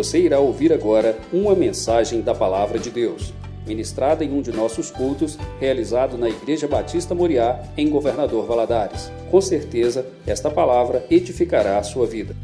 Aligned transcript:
Você 0.00 0.18
irá 0.18 0.38
ouvir 0.40 0.72
agora 0.72 1.20
uma 1.30 1.54
mensagem 1.54 2.22
da 2.22 2.34
Palavra 2.34 2.78
de 2.78 2.90
Deus, 2.90 3.34
ministrada 3.66 4.24
em 4.24 4.32
um 4.32 4.40
de 4.40 4.50
nossos 4.50 4.90
cultos, 4.90 5.36
realizado 5.60 6.16
na 6.16 6.26
Igreja 6.26 6.66
Batista 6.66 7.14
Moriá, 7.14 7.62
em 7.76 7.90
Governador 7.90 8.46
Valadares. 8.46 9.12
Com 9.30 9.42
certeza, 9.42 10.10
esta 10.26 10.50
palavra 10.50 11.06
edificará 11.10 11.76
a 11.76 11.82
sua 11.82 12.06
vida. 12.06 12.34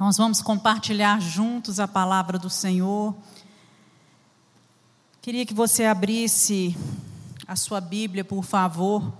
Nós 0.00 0.16
vamos 0.16 0.40
compartilhar 0.40 1.20
juntos 1.20 1.78
a 1.78 1.86
palavra 1.86 2.38
do 2.38 2.48
Senhor. 2.48 3.14
Queria 5.20 5.44
que 5.44 5.52
você 5.52 5.84
abrisse 5.84 6.74
a 7.46 7.54
sua 7.54 7.82
Bíblia, 7.82 8.24
por 8.24 8.42
favor, 8.42 9.12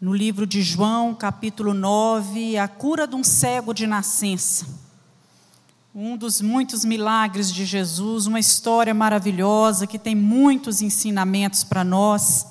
no 0.00 0.14
livro 0.14 0.46
de 0.46 0.62
João, 0.62 1.12
capítulo 1.12 1.74
9, 1.74 2.56
a 2.56 2.68
cura 2.68 3.04
de 3.04 3.16
um 3.16 3.24
cego 3.24 3.74
de 3.74 3.84
nascença. 3.84 4.64
Um 5.92 6.16
dos 6.16 6.40
muitos 6.40 6.84
milagres 6.84 7.52
de 7.52 7.64
Jesus, 7.64 8.26
uma 8.26 8.38
história 8.38 8.94
maravilhosa 8.94 9.88
que 9.88 9.98
tem 9.98 10.14
muitos 10.14 10.80
ensinamentos 10.82 11.64
para 11.64 11.82
nós. 11.82 12.46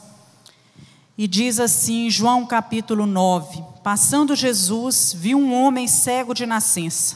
E 1.18 1.26
diz 1.26 1.58
assim, 1.58 2.10
João 2.10 2.46
capítulo 2.46 3.06
9: 3.06 3.64
Passando 3.82 4.36
Jesus, 4.36 5.16
viu 5.18 5.38
um 5.38 5.54
homem 5.54 5.88
cego 5.88 6.34
de 6.34 6.46
nascença. 6.46 7.16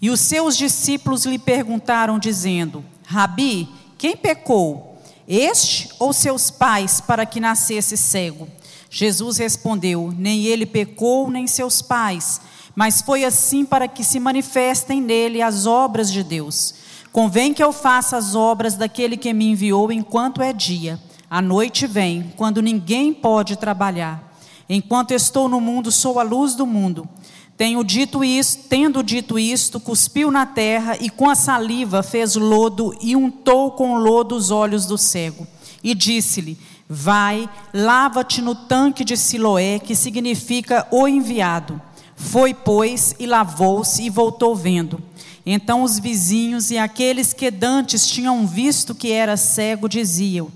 E 0.00 0.08
os 0.08 0.20
seus 0.20 0.56
discípulos 0.56 1.26
lhe 1.26 1.38
perguntaram, 1.38 2.18
dizendo: 2.18 2.82
Rabi, 3.04 3.68
quem 3.98 4.16
pecou, 4.16 4.98
este 5.28 5.90
ou 5.98 6.14
seus 6.14 6.50
pais, 6.50 7.02
para 7.02 7.26
que 7.26 7.38
nascesse 7.38 7.98
cego? 7.98 8.48
Jesus 8.90 9.36
respondeu: 9.38 10.12
Nem 10.16 10.44
ele 10.44 10.66
pecou, 10.66 11.30
nem 11.30 11.46
seus 11.46 11.82
pais, 11.82 12.40
mas 12.74 13.02
foi 13.02 13.24
assim 13.24 13.64
para 13.64 13.88
que 13.88 14.04
se 14.04 14.18
manifestem 14.18 15.00
nele 15.00 15.42
as 15.42 15.66
obras 15.66 16.10
de 16.12 16.22
Deus. 16.22 16.74
Convém 17.12 17.52
que 17.52 17.62
eu 17.62 17.72
faça 17.72 18.16
as 18.16 18.34
obras 18.34 18.74
daquele 18.74 19.16
que 19.16 19.32
me 19.32 19.46
enviou 19.50 19.90
enquanto 19.90 20.42
é 20.42 20.52
dia. 20.52 21.00
A 21.30 21.42
noite 21.42 21.86
vem, 21.86 22.32
quando 22.36 22.62
ninguém 22.62 23.12
pode 23.12 23.56
trabalhar. 23.56 24.32
Enquanto 24.68 25.12
estou 25.12 25.48
no 25.48 25.60
mundo, 25.60 25.90
sou 25.90 26.18
a 26.18 26.22
luz 26.22 26.54
do 26.54 26.66
mundo. 26.66 27.08
Tenho 27.56 27.82
dito 27.82 28.22
isto, 28.22 28.68
tendo 28.68 29.02
dito 29.02 29.38
isto, 29.38 29.80
cuspiu 29.80 30.30
na 30.30 30.46
terra 30.46 30.96
e 31.00 31.10
com 31.10 31.28
a 31.28 31.34
saliva 31.34 32.04
fez 32.04 32.36
lodo 32.36 32.96
e 33.00 33.16
untou 33.16 33.72
com 33.72 33.98
lodo 33.98 34.36
os 34.36 34.52
olhos 34.52 34.86
do 34.86 34.96
cego. 34.96 35.46
E 35.82 35.94
disse-lhe: 35.94 36.56
Vai, 36.88 37.50
lava-te 37.74 38.40
no 38.40 38.54
tanque 38.54 39.04
de 39.04 39.16
Siloé, 39.16 39.78
que 39.78 39.94
significa 39.94 40.86
o 40.90 41.06
enviado. 41.06 41.80
Foi, 42.16 42.54
pois, 42.54 43.14
e 43.18 43.26
lavou-se 43.26 44.02
e 44.02 44.08
voltou 44.08 44.56
vendo. 44.56 45.00
Então 45.44 45.82
os 45.82 45.98
vizinhos 45.98 46.70
e 46.70 46.78
aqueles 46.78 47.32
que 47.32 47.50
dantes 47.50 48.06
tinham 48.06 48.46
visto 48.46 48.94
que 48.94 49.12
era 49.12 49.36
cego 49.36 49.88
diziam: 49.88 50.48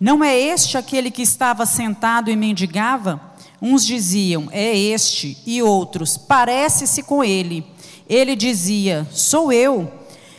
Não 0.00 0.24
é 0.24 0.38
este 0.38 0.78
aquele 0.78 1.10
que 1.10 1.22
estava 1.22 1.66
sentado 1.66 2.30
e 2.30 2.36
mendigava? 2.36 3.20
Uns 3.60 3.86
diziam, 3.86 4.48
é 4.52 4.76
este, 4.76 5.38
e 5.46 5.62
outros, 5.62 6.16
parece-se 6.16 7.02
com 7.02 7.24
ele. 7.24 7.64
Ele 8.08 8.36
dizia, 8.36 9.06
sou 9.10 9.52
eu. 9.52 9.90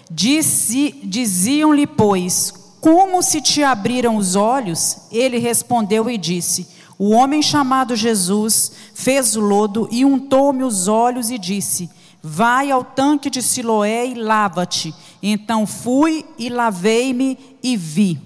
Diziam-lhe, 0.09 1.85
pois, 1.85 2.53
como 2.87 3.21
se 3.21 3.41
te 3.41 3.61
abriram 3.63 4.15
os 4.15 4.37
olhos? 4.37 4.99
Ele 5.11 5.37
respondeu 5.39 6.09
e 6.09 6.17
disse: 6.17 6.65
O 6.97 7.09
homem 7.09 7.41
chamado 7.41 7.97
Jesus 7.97 8.71
fez 8.93 9.35
o 9.35 9.41
lodo 9.41 9.89
e 9.91 10.05
untou-me 10.05 10.63
os 10.63 10.87
olhos 10.87 11.29
e 11.29 11.37
disse: 11.37 11.89
Vai 12.23 12.71
ao 12.71 12.85
tanque 12.85 13.29
de 13.29 13.41
Siloé 13.41 14.05
e 14.05 14.13
lava-te. 14.13 14.95
Então 15.21 15.67
fui 15.67 16.23
e 16.39 16.47
lavei-me 16.47 17.37
e 17.61 17.75
vi. 17.75 18.21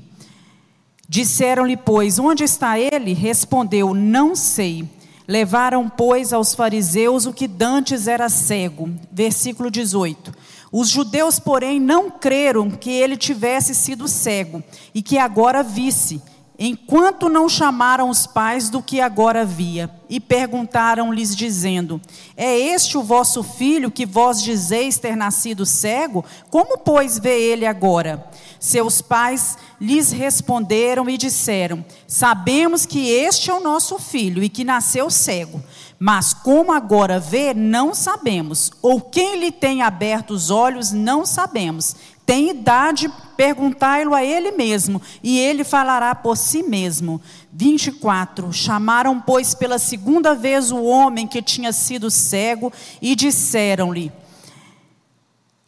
Disseram-lhe, 1.10 1.76
pois, 1.76 2.20
onde 2.20 2.44
está 2.44 2.78
ele? 2.78 3.14
Respondeu, 3.14 3.96
não 3.96 4.36
sei. 4.36 4.88
Levaram, 5.28 5.90
pois, 5.90 6.32
aos 6.32 6.54
fariseus 6.54 7.26
o 7.26 7.34
que 7.34 7.48
dantes 7.48 8.08
era 8.08 8.30
cego. 8.30 8.92
Versículo 9.12 9.72
18. 9.72 10.32
Os 10.72 10.90
judeus, 10.90 11.38
porém, 11.38 11.80
não 11.80 12.10
creram 12.10 12.72
que 12.72 12.90
ele 12.90 13.18
tivesse 13.18 13.76
sido 13.76 14.08
cego 14.08 14.64
e 14.94 15.02
que 15.02 15.18
agora 15.18 15.62
visse, 15.62 16.22
enquanto 16.58 17.28
não 17.28 17.50
chamaram 17.50 18.10
os 18.10 18.26
pais 18.26 18.70
do 18.70 18.82
que 18.82 19.02
agora 19.02 19.44
via, 19.44 19.90
e 20.10 20.18
perguntaram-lhes, 20.18 21.36
dizendo: 21.36 22.00
É 22.38 22.58
este 22.58 22.98
o 22.98 23.04
vosso 23.04 23.44
filho 23.44 23.92
que 23.92 24.06
vós 24.06 24.42
dizeis 24.42 24.98
ter 24.98 25.18
nascido 25.18 25.66
cego? 25.66 26.24
Como, 26.50 26.78
pois, 26.78 27.20
vê 27.20 27.38
ele 27.42 27.66
agora? 27.66 28.26
Seus 28.58 29.02
pais 29.02 29.58
lhes 29.80 30.12
responderam 30.12 31.10
e 31.10 31.18
disseram: 31.18 31.84
Sabemos 32.08 32.86
que 32.86 33.10
este 33.10 33.50
é 33.50 33.54
o 33.54 33.60
nosso 33.60 34.00
filho 34.00 34.42
e 34.42 34.48
que 34.48 34.64
nasceu 34.64 35.10
cego, 35.10 35.62
mas 36.04 36.34
como 36.34 36.72
agora 36.72 37.20
vê, 37.20 37.54
não 37.54 37.94
sabemos, 37.94 38.72
ou 38.82 39.00
quem 39.00 39.40
lhe 39.40 39.52
tem 39.52 39.84
aberto 39.84 40.32
os 40.32 40.50
olhos, 40.50 40.92
não 40.92 41.28
sabemos. 41.28 41.96
Tem 42.26 42.50
idade, 42.50 43.08
perguntai-lo 43.38 44.16
a 44.16 44.26
ele 44.26 44.52
mesmo, 44.52 45.00
e 45.22 45.38
ele 45.38 45.64
falará 45.64 46.16
por 46.16 46.36
si 46.36 46.64
mesmo. 46.64 47.22
24. 47.54 48.52
Chamaram, 48.52 49.22
pois, 49.22 49.54
pela 49.54 49.78
segunda 49.78 50.34
vez 50.34 50.72
o 50.72 50.82
homem 50.82 51.28
que 51.28 51.40
tinha 51.40 51.72
sido 51.72 52.10
cego 52.10 52.74
e 53.00 53.16
disseram-lhe: 53.16 54.12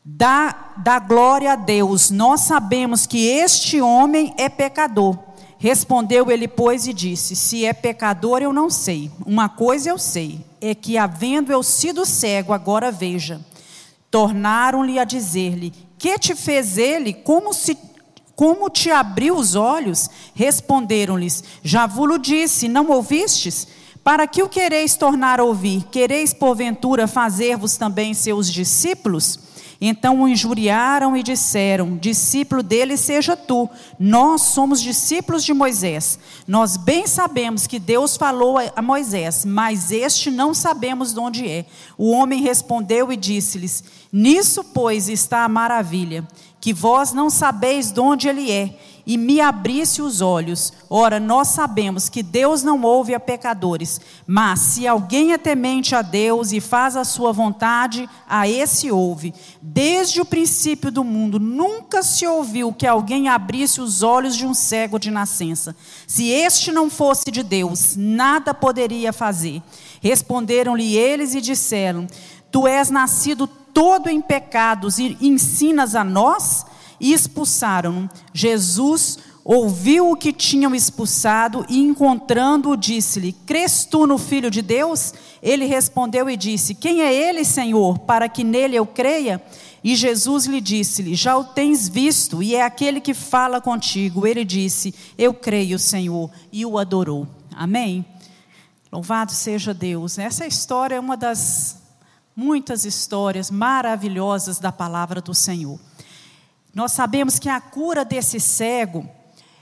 Dá, 0.03 0.73
glória 1.07 1.53
a 1.53 1.55
Deus, 1.55 2.09
nós 2.09 2.41
sabemos 2.41 3.05
que 3.05 3.27
este 3.27 3.79
homem 3.79 4.33
é 4.35 4.49
pecador. 4.49 5.15
Respondeu 5.63 6.29
ele, 6.29 6.45
pois, 6.45 6.87
e 6.87 6.93
disse: 6.93 7.37
Se 7.37 7.63
é 7.63 7.71
pecador, 7.71 8.41
eu 8.41 8.51
não 8.51 8.69
sei. 8.69 9.09
Uma 9.25 9.47
coisa 9.47 9.89
eu 9.89 9.97
sei, 9.97 10.41
é 10.59 10.75
que, 10.75 10.97
havendo 10.97 11.53
eu 11.53 11.63
sido 11.63 12.05
cego, 12.05 12.51
agora 12.51 12.91
veja. 12.91 13.39
Tornaram-lhe 14.11 14.99
a 14.99 15.05
dizer-lhe: 15.05 15.71
Que 15.97 16.19
te 16.19 16.35
fez 16.35 16.77
ele? 16.77 17.13
Como, 17.13 17.53
se, 17.53 17.77
como 18.35 18.69
te 18.69 18.91
abriu 18.91 19.37
os 19.37 19.55
olhos? 19.55 20.09
Responderam-lhes: 20.35 21.41
Já 21.63 21.87
vos 21.87 22.21
disse, 22.21 22.67
não 22.67 22.91
ouvistes? 22.91 23.65
Para 24.03 24.27
que 24.27 24.43
o 24.43 24.49
quereis 24.49 24.97
tornar 24.97 25.39
a 25.39 25.45
ouvir? 25.45 25.85
Quereis, 25.89 26.33
porventura, 26.33 27.07
fazer-vos 27.07 27.77
também 27.77 28.13
seus 28.13 28.51
discípulos? 28.51 29.39
Então 29.85 30.21
o 30.21 30.29
injuriaram 30.29 31.17
e 31.17 31.21
disseram: 31.21 31.97
Discípulo 31.97 32.63
dele 32.63 32.95
seja 32.95 33.35
tu. 33.35 33.69
Nós 33.99 34.41
somos 34.43 34.81
discípulos 34.81 35.43
de 35.43 35.53
Moisés. 35.53 36.17
Nós 36.47 36.77
bem 36.77 37.05
sabemos 37.05 37.67
que 37.67 37.79
Deus 37.79 38.15
falou 38.15 38.55
a 38.73 38.81
Moisés, 38.81 39.43
mas 39.43 39.91
este 39.91 40.31
não 40.31 40.53
sabemos 40.53 41.13
de 41.13 41.19
onde 41.19 41.45
é. 41.45 41.65
O 41.97 42.11
homem 42.11 42.41
respondeu 42.41 43.11
e 43.11 43.17
disse-lhes: 43.17 43.83
Nisso, 44.09 44.63
pois, 44.63 45.09
está 45.09 45.43
a 45.43 45.49
maravilha, 45.49 46.25
que 46.61 46.71
vós 46.71 47.11
não 47.11 47.29
sabeis 47.29 47.91
de 47.91 47.99
onde 47.99 48.29
ele 48.29 48.49
é 48.49 48.79
e 49.05 49.17
me 49.17 49.41
abrisse 49.41 50.01
os 50.01 50.21
olhos. 50.21 50.71
Ora, 50.89 51.19
nós 51.19 51.49
sabemos 51.49 52.09
que 52.09 52.23
Deus 52.23 52.63
não 52.63 52.81
ouve 52.81 53.13
a 53.13 53.19
pecadores, 53.19 53.99
mas 54.25 54.59
se 54.59 54.87
alguém 54.87 55.33
é 55.33 55.37
temente 55.37 55.95
a 55.95 56.01
Deus 56.01 56.51
e 56.51 56.61
faz 56.61 56.95
a 56.95 57.03
sua 57.03 57.31
vontade, 57.31 58.09
a 58.27 58.47
esse 58.47 58.89
ouve. 58.89 59.33
Desde 59.61 60.21
o 60.21 60.25
princípio 60.25 60.91
do 60.91 61.03
mundo, 61.03 61.39
nunca 61.39 62.01
se 62.01 62.25
ouviu 62.25 62.71
que 62.71 62.87
alguém 62.87 63.27
abrisse 63.27 63.81
os 63.81 64.01
olhos 64.03 64.35
de 64.35 64.45
um 64.45 64.53
cego 64.53 64.97
de 64.97 65.11
nascença. 65.11 65.75
Se 66.07 66.29
este 66.29 66.71
não 66.71 66.89
fosse 66.89 67.29
de 67.29 67.43
Deus, 67.43 67.95
nada 67.97 68.53
poderia 68.53 69.11
fazer. 69.11 69.61
Responderam-lhe 70.01 70.95
eles 70.95 71.35
e 71.35 71.41
disseram: 71.41 72.07
Tu 72.51 72.67
és 72.67 72.89
nascido 72.89 73.47
todo 73.47 74.09
em 74.09 74.21
pecados 74.21 74.99
e 74.99 75.17
ensinas 75.19 75.95
a 75.95 76.03
nós? 76.03 76.65
E 76.99 77.13
expulsaram. 77.13 78.09
Jesus 78.33 79.17
ouviu 79.43 80.11
o 80.11 80.15
que 80.15 80.31
tinham 80.31 80.73
expulsado 80.73 81.65
e, 81.69 81.79
encontrando-o, 81.79 82.77
disse-lhe: 82.77 83.33
Crês 83.45 83.85
tu 83.85 84.07
no 84.07 84.17
Filho 84.17 84.49
de 84.49 84.61
Deus? 84.61 85.13
Ele 85.41 85.65
respondeu 85.65 86.29
e 86.29 86.37
disse: 86.37 86.73
Quem 86.73 87.01
é 87.01 87.13
ele, 87.13 87.43
Senhor, 87.43 87.99
para 87.99 88.29
que 88.29 88.43
nele 88.43 88.75
eu 88.75 88.85
creia? 88.85 89.41
E 89.83 89.95
Jesus 89.95 90.45
lhe 90.45 90.61
disse-lhe: 90.61 91.13
Já 91.13 91.37
o 91.37 91.43
tens 91.43 91.89
visto, 91.89 92.41
e 92.41 92.55
é 92.55 92.63
aquele 92.63 93.01
que 93.01 93.13
fala 93.13 93.59
contigo. 93.59 94.25
Ele 94.25 94.45
disse: 94.45 94.95
Eu 95.17 95.33
creio, 95.33 95.77
Senhor, 95.77 96.31
e 96.51 96.65
o 96.65 96.77
adorou. 96.77 97.27
Amém? 97.53 98.05
Louvado 98.91 99.31
seja 99.31 99.73
Deus. 99.73 100.17
Essa 100.17 100.45
história 100.45 100.95
é 100.95 100.99
uma 100.99 101.17
das 101.17 101.81
muitas 102.35 102.85
histórias 102.85 103.51
maravilhosas 103.51 104.59
da 104.59 104.71
palavra 104.71 105.21
do 105.21 105.33
Senhor. 105.33 105.79
Nós 106.73 106.91
sabemos 106.91 107.37
que 107.37 107.49
a 107.49 107.61
cura 107.61 108.03
desse 108.03 108.39
cego, 108.39 109.07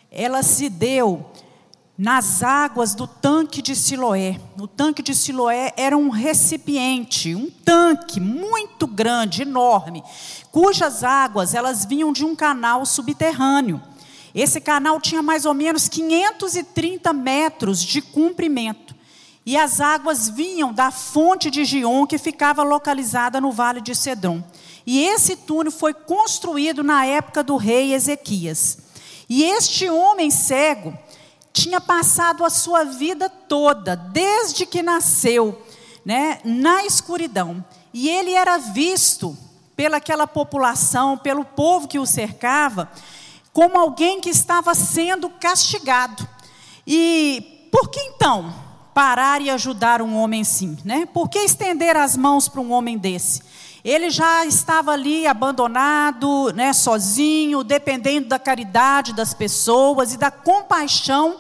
ela 0.10 0.42
se 0.42 0.70
deu 0.70 1.30
nas 1.98 2.42
águas 2.42 2.96
do 2.96 3.06
tanque 3.06 3.62
de 3.62 3.76
Siloé. 3.76 4.40
O 4.58 4.66
tanque 4.66 5.04
de 5.04 5.14
Siloé 5.14 5.74
era 5.76 5.98
um 5.98 6.10
recipiente, 6.10 7.36
um 7.36 7.50
tanque 7.50 8.20
muito 8.20 8.88
grande, 8.88 9.42
enorme, 9.42 10.02
cujas 10.52 11.04
águas 11.04 11.54
elas 11.54 11.84
vinham 11.84 12.14
de 12.14 12.24
um 12.24 12.34
canal 12.34 12.86
subterrâneo. 12.86 13.82
Esse 14.34 14.62
canal 14.62 15.02
tinha 15.02 15.22
mais 15.22 15.46
ou 15.46 15.54
menos 15.54 15.90
530 15.90 17.12
metros 17.12 17.84
de 17.84 18.02
comprimento. 18.02 18.96
E 19.46 19.58
as 19.58 19.82
águas 19.82 20.30
vinham 20.30 20.72
da 20.72 20.92
fonte 20.92 21.50
de 21.50 21.66
Gion, 21.66 22.06
que 22.06 22.18
ficava 22.18 22.62
localizada 22.62 23.42
no 23.42 23.52
vale 23.52 23.82
de 23.82 23.96
Cedron. 23.96 24.44
E 24.86 25.04
esse 25.04 25.36
túnel 25.36 25.72
foi 25.72 25.94
construído 25.94 26.84
na 26.84 27.06
época 27.06 27.44
do 27.44 27.56
rei 27.56 27.94
Ezequias. 27.94 28.78
E 29.28 29.44
este 29.44 29.90
homem 29.90 30.30
cego 30.30 30.94
tinha 31.52 31.82
passado 31.82 32.46
a 32.46 32.50
sua 32.50 32.84
vida 32.84 33.30
toda, 33.30 33.96
desde 33.96 34.66
que 34.66 34.84
nasceu, 34.84 35.62
né, 36.06 36.40
na 36.44 36.86
escuridão. 36.86 37.64
E 37.94 38.10
ele 38.10 38.34
era 38.34 38.58
visto 38.58 39.36
pelaquela 39.76 40.28
população, 40.28 41.18
pelo 41.18 41.44
povo 41.44 41.88
que 41.88 41.98
o 41.98 42.06
cercava, 42.06 42.92
como 43.52 43.80
alguém 43.80 44.22
que 44.22 44.30
estava 44.30 44.76
sendo 44.76 45.30
castigado. 45.30 46.28
E 46.86 47.68
por 47.72 47.90
que 47.90 48.00
então 48.00 48.71
parar 49.02 49.42
e 49.42 49.50
ajudar 49.50 50.00
um 50.00 50.16
homem 50.16 50.42
assim? 50.42 50.78
Né? 50.86 51.08
Por 51.08 51.28
que 51.28 51.40
estender 51.40 51.98
as 51.98 52.16
mãos 52.16 52.48
para 52.48 52.62
um 52.62 52.72
homem 52.72 53.00
desse? 53.00 53.42
Ele 53.84 54.12
já 54.12 54.46
estava 54.46 54.92
ali 54.92 55.26
abandonado, 55.26 56.54
né, 56.54 56.72
sozinho, 56.72 57.64
dependendo 57.64 58.28
da 58.28 58.38
caridade 58.38 59.12
das 59.14 59.34
pessoas 59.34 60.14
e 60.14 60.18
da 60.18 60.30
compaixão 60.30 61.38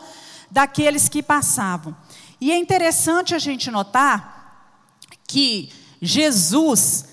daqueles 0.49 1.07
que 1.07 1.21
passavam. 1.21 1.95
E 2.41 2.51
é 2.51 2.57
interessante 2.57 3.35
a 3.35 3.37
gente 3.37 3.69
notar 3.69 4.65
que 5.27 5.71
Jesus, 6.01 7.05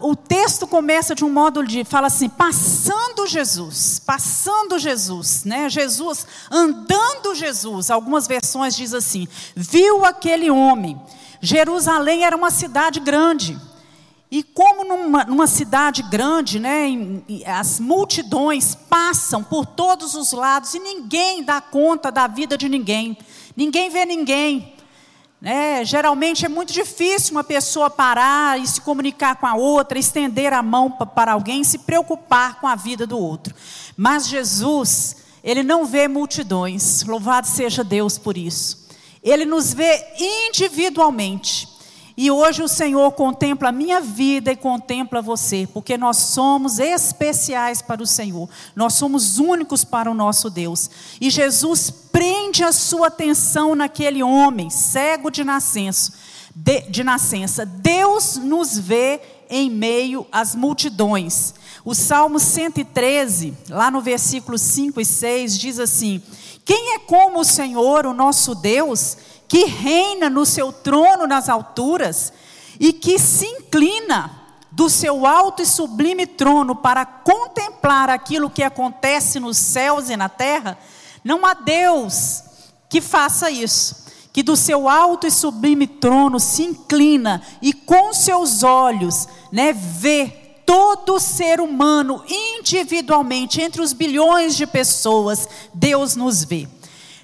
o 0.00 0.16
texto 0.16 0.66
começa 0.66 1.14
de 1.14 1.24
um 1.24 1.30
modo 1.30 1.64
de 1.64 1.84
fala 1.84 2.08
assim, 2.08 2.28
passando 2.28 3.26
Jesus, 3.26 4.00
passando 4.04 4.78
Jesus, 4.78 5.44
né? 5.44 5.68
Jesus 5.68 6.26
andando 6.50 7.34
Jesus. 7.34 7.90
Algumas 7.90 8.26
versões 8.26 8.74
diz 8.74 8.92
assim: 8.92 9.28
viu 9.54 10.04
aquele 10.04 10.50
homem. 10.50 11.00
Jerusalém 11.40 12.24
era 12.24 12.36
uma 12.36 12.50
cidade 12.50 12.98
grande. 12.98 13.56
E 14.30 14.42
como 14.42 14.84
numa, 14.84 15.24
numa 15.24 15.46
cidade 15.46 16.02
grande, 16.02 16.58
né, 16.58 16.86
em, 16.86 17.24
as 17.46 17.80
multidões 17.80 18.74
passam 18.74 19.42
por 19.42 19.64
todos 19.64 20.14
os 20.14 20.32
lados 20.32 20.74
e 20.74 20.78
ninguém 20.78 21.42
dá 21.42 21.60
conta 21.60 22.10
da 22.10 22.26
vida 22.26 22.58
de 22.58 22.68
ninguém, 22.68 23.16
ninguém 23.56 23.88
vê 23.88 24.04
ninguém. 24.04 24.74
Né? 25.40 25.84
Geralmente 25.84 26.44
é 26.44 26.48
muito 26.48 26.72
difícil 26.72 27.32
uma 27.32 27.44
pessoa 27.44 27.88
parar 27.88 28.60
e 28.60 28.66
se 28.66 28.80
comunicar 28.80 29.36
com 29.36 29.46
a 29.46 29.54
outra, 29.54 29.98
estender 29.98 30.52
a 30.52 30.62
mão 30.62 30.90
para 30.90 31.32
alguém, 31.32 31.62
se 31.62 31.78
preocupar 31.78 32.60
com 32.60 32.66
a 32.66 32.74
vida 32.74 33.06
do 33.06 33.18
outro. 33.18 33.54
Mas 33.96 34.26
Jesus, 34.26 35.16
Ele 35.42 35.62
não 35.62 35.86
vê 35.86 36.08
multidões, 36.08 37.04
louvado 37.04 37.46
seja 37.46 37.84
Deus 37.84 38.18
por 38.18 38.36
isso. 38.36 38.88
Ele 39.22 39.44
nos 39.44 39.72
vê 39.72 40.06
individualmente. 40.18 41.77
E 42.20 42.32
hoje 42.32 42.64
o 42.64 42.68
Senhor 42.68 43.12
contempla 43.12 43.68
a 43.68 43.72
minha 43.72 44.00
vida 44.00 44.50
e 44.50 44.56
contempla 44.56 45.22
você, 45.22 45.68
porque 45.72 45.96
nós 45.96 46.16
somos 46.16 46.80
especiais 46.80 47.80
para 47.80 48.02
o 48.02 48.06
Senhor, 48.08 48.48
nós 48.74 48.94
somos 48.94 49.38
únicos 49.38 49.84
para 49.84 50.10
o 50.10 50.14
nosso 50.14 50.50
Deus. 50.50 50.90
E 51.20 51.30
Jesus 51.30 51.90
prende 51.90 52.64
a 52.64 52.72
sua 52.72 53.06
atenção 53.06 53.76
naquele 53.76 54.20
homem, 54.20 54.68
cego 54.68 55.30
de 55.30 55.44
nascença. 55.44 56.12
De, 56.52 56.80
de 56.90 57.04
nascença. 57.04 57.64
Deus 57.64 58.36
nos 58.36 58.76
vê 58.76 59.20
em 59.48 59.70
meio 59.70 60.26
às 60.32 60.56
multidões. 60.56 61.54
O 61.84 61.94
Salmo 61.94 62.40
113, 62.40 63.56
lá 63.68 63.92
no 63.92 64.00
versículo 64.00 64.58
5 64.58 65.00
e 65.00 65.04
6, 65.04 65.56
diz 65.56 65.78
assim: 65.78 66.20
Quem 66.64 66.94
é 66.94 66.98
como 66.98 67.38
o 67.38 67.44
Senhor, 67.44 68.06
o 68.06 68.12
nosso 68.12 68.56
Deus? 68.56 69.16
Que 69.48 69.64
reina 69.64 70.28
no 70.28 70.44
seu 70.44 70.70
trono 70.70 71.26
nas 71.26 71.48
alturas 71.48 72.32
e 72.78 72.92
que 72.92 73.18
se 73.18 73.46
inclina 73.46 74.30
do 74.70 74.88
seu 74.90 75.26
alto 75.26 75.62
e 75.62 75.66
sublime 75.66 76.26
trono 76.26 76.76
para 76.76 77.04
contemplar 77.04 78.10
aquilo 78.10 78.50
que 78.50 78.62
acontece 78.62 79.40
nos 79.40 79.56
céus 79.56 80.10
e 80.10 80.16
na 80.16 80.28
terra, 80.28 80.78
não 81.24 81.44
há 81.44 81.54
Deus 81.54 82.44
que 82.88 83.00
faça 83.00 83.50
isso, 83.50 84.06
que 84.32 84.42
do 84.42 84.54
seu 84.54 84.88
alto 84.88 85.26
e 85.26 85.30
sublime 85.30 85.86
trono 85.86 86.38
se 86.38 86.62
inclina 86.62 87.42
e 87.60 87.72
com 87.72 88.12
seus 88.12 88.62
olhos, 88.62 89.26
né, 89.50 89.72
vê 89.72 90.26
todo 90.64 91.18
ser 91.18 91.60
humano 91.60 92.22
individualmente 92.28 93.60
entre 93.60 93.80
os 93.80 93.94
bilhões 93.94 94.54
de 94.54 94.66
pessoas, 94.66 95.48
Deus 95.72 96.14
nos 96.14 96.44
vê. 96.44 96.68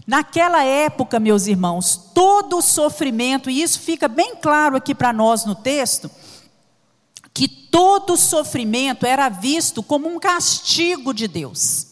Naquela 0.06 0.62
época, 0.62 1.18
meus 1.18 1.46
irmãos, 1.46 2.10
todo 2.14 2.58
o 2.58 2.62
sofrimento, 2.62 3.48
e 3.48 3.62
isso 3.62 3.80
fica 3.80 4.06
bem 4.06 4.36
claro 4.36 4.76
aqui 4.76 4.94
para 4.94 5.12
nós 5.12 5.46
no 5.46 5.54
texto, 5.54 6.10
que 7.32 7.48
todo 7.48 8.16
sofrimento 8.16 9.06
era 9.06 9.28
visto 9.28 9.82
como 9.82 10.08
um 10.08 10.18
castigo 10.18 11.14
de 11.14 11.26
Deus, 11.26 11.86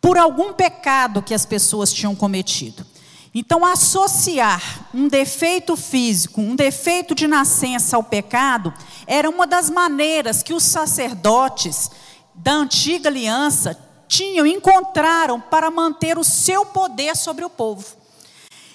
por 0.00 0.16
algum 0.16 0.52
pecado 0.52 1.22
que 1.22 1.34
as 1.34 1.44
pessoas 1.44 1.92
tinham 1.92 2.14
cometido. 2.14 2.86
Então, 3.34 3.64
associar 3.64 4.88
um 4.94 5.08
defeito 5.08 5.76
físico, 5.76 6.40
um 6.40 6.54
defeito 6.54 7.14
de 7.14 7.26
nascença 7.26 7.96
ao 7.96 8.04
pecado, 8.04 8.72
era 9.06 9.28
uma 9.28 9.46
das 9.46 9.70
maneiras 9.70 10.42
que 10.42 10.52
os 10.52 10.62
sacerdotes 10.62 11.90
da 12.34 12.52
antiga 12.52 13.08
aliança 13.08 13.76
tinham, 14.12 14.46
encontraram 14.46 15.40
para 15.40 15.70
manter 15.70 16.18
o 16.18 16.24
seu 16.24 16.66
poder 16.66 17.16
sobre 17.16 17.46
o 17.46 17.48
povo. 17.48 17.96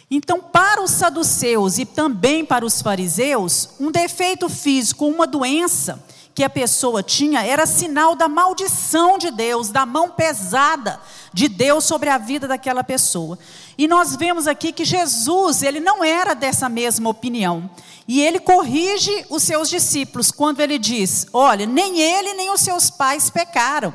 Então, 0.10 0.42
para 0.42 0.81
os 0.81 0.89
saduceus 0.89 1.78
e 1.78 1.86
também 1.86 2.44
para 2.44 2.66
os 2.66 2.81
fariseus, 2.81 3.69
um 3.80 3.92
defeito 3.92 4.50
físico, 4.50 5.06
uma 5.06 5.28
doença 5.28 6.04
que 6.34 6.44
a 6.44 6.50
pessoa 6.50 7.04
tinha, 7.04 7.45
era 7.45 7.68
sinal 7.68 8.16
da 8.16 8.28
maldição 8.28 9.18
de 9.18 9.30
Deus, 9.30 9.69
da 9.69 9.86
mão 9.86 10.10
pesada 10.10 11.00
de 11.31 11.48
Deus 11.48 11.84
sobre 11.84 12.10
a 12.10 12.18
vida 12.18 12.48
daquela 12.48 12.84
pessoa. 12.84 13.38
E 13.78 13.88
nós 13.88 14.16
vemos 14.16 14.48
aqui 14.48 14.72
que 14.72 14.86
Jesus, 14.86 15.62
ele 15.62 15.80
não 15.80 16.04
era 16.04 16.34
dessa 16.34 16.68
mesma 16.68 17.10
opinião. 17.10 17.69
E 18.07 18.22
ele 18.22 18.39
corrige 18.39 19.25
os 19.30 19.44
seus 19.44 19.69
discípulos 19.69 20.32
quando 20.32 20.62
ele 20.62 20.79
diz: 20.79 21.27
Olha, 21.34 21.65
nem 21.65 22.00
ele 22.00 22.34
nem 22.34 22.51
os 22.51 22.62
seus 22.62 22.89
pais 22.89 23.29
pecaram, 23.29 23.94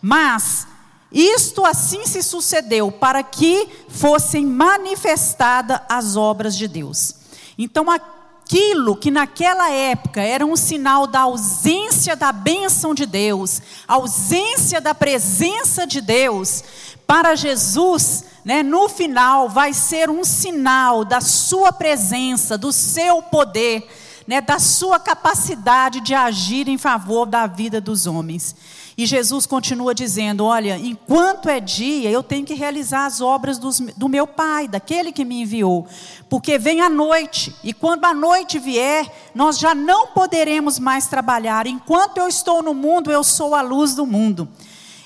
mas 0.00 0.66
isto 1.12 1.64
assim 1.64 2.06
se 2.06 2.22
sucedeu 2.22 2.92
para 2.92 3.22
que 3.22 3.68
fossem 3.88 4.46
manifestadas 4.46 5.80
as 5.88 6.16
obras 6.16 6.56
de 6.56 6.68
Deus. 6.68 7.14
Então, 7.58 7.90
aquilo 7.90 8.96
que 8.96 9.10
naquela 9.10 9.70
época 9.70 10.20
era 10.20 10.46
um 10.46 10.56
sinal 10.56 11.06
da 11.06 11.20
ausência 11.20 12.14
da 12.14 12.32
bênção 12.32 12.94
de 12.94 13.06
Deus, 13.06 13.60
ausência 13.86 14.80
da 14.80 14.94
presença 14.94 15.86
de 15.86 16.00
Deus, 16.00 16.64
para 17.06 17.34
Jesus, 17.34 18.24
né, 18.44 18.62
no 18.62 18.88
final, 18.88 19.48
vai 19.48 19.72
ser 19.74 20.08
um 20.08 20.24
sinal 20.24 21.04
da 21.04 21.20
sua 21.20 21.72
presença, 21.72 22.56
do 22.56 22.72
seu 22.72 23.20
poder, 23.20 23.88
né, 24.26 24.40
da 24.40 24.60
sua 24.60 24.98
capacidade 24.98 26.00
de 26.00 26.14
agir 26.14 26.68
em 26.68 26.78
favor 26.78 27.26
da 27.26 27.48
vida 27.48 27.80
dos 27.80 28.06
homens. 28.06 28.54
E 29.00 29.06
Jesus 29.06 29.46
continua 29.46 29.94
dizendo: 29.94 30.44
Olha, 30.44 30.76
enquanto 30.76 31.48
é 31.48 31.58
dia, 31.58 32.10
eu 32.10 32.22
tenho 32.22 32.44
que 32.44 32.52
realizar 32.52 33.06
as 33.06 33.22
obras 33.22 33.56
dos, 33.56 33.80
do 33.80 34.10
meu 34.10 34.26
Pai, 34.26 34.68
daquele 34.68 35.10
que 35.10 35.24
me 35.24 35.40
enviou, 35.40 35.86
porque 36.28 36.58
vem 36.58 36.82
a 36.82 36.88
noite, 36.90 37.56
e 37.64 37.72
quando 37.72 38.04
a 38.04 38.12
noite 38.12 38.58
vier, 38.58 39.10
nós 39.34 39.58
já 39.58 39.74
não 39.74 40.08
poderemos 40.08 40.78
mais 40.78 41.06
trabalhar. 41.06 41.66
Enquanto 41.66 42.18
eu 42.18 42.28
estou 42.28 42.62
no 42.62 42.74
mundo, 42.74 43.10
eu 43.10 43.24
sou 43.24 43.54
a 43.54 43.62
luz 43.62 43.94
do 43.94 44.04
mundo. 44.04 44.46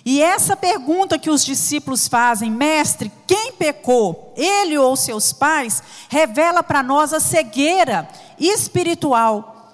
E 0.04 0.20
essa 0.20 0.56
pergunta 0.56 1.16
que 1.16 1.30
os 1.30 1.44
discípulos 1.44 2.08
fazem, 2.08 2.50
mestre, 2.50 3.12
quem 3.28 3.52
pecou, 3.52 4.34
ele 4.36 4.76
ou 4.76 4.96
seus 4.96 5.32
pais, 5.32 5.80
revela 6.08 6.64
para 6.64 6.82
nós 6.82 7.12
a 7.12 7.20
cegueira 7.20 8.08
espiritual 8.40 9.72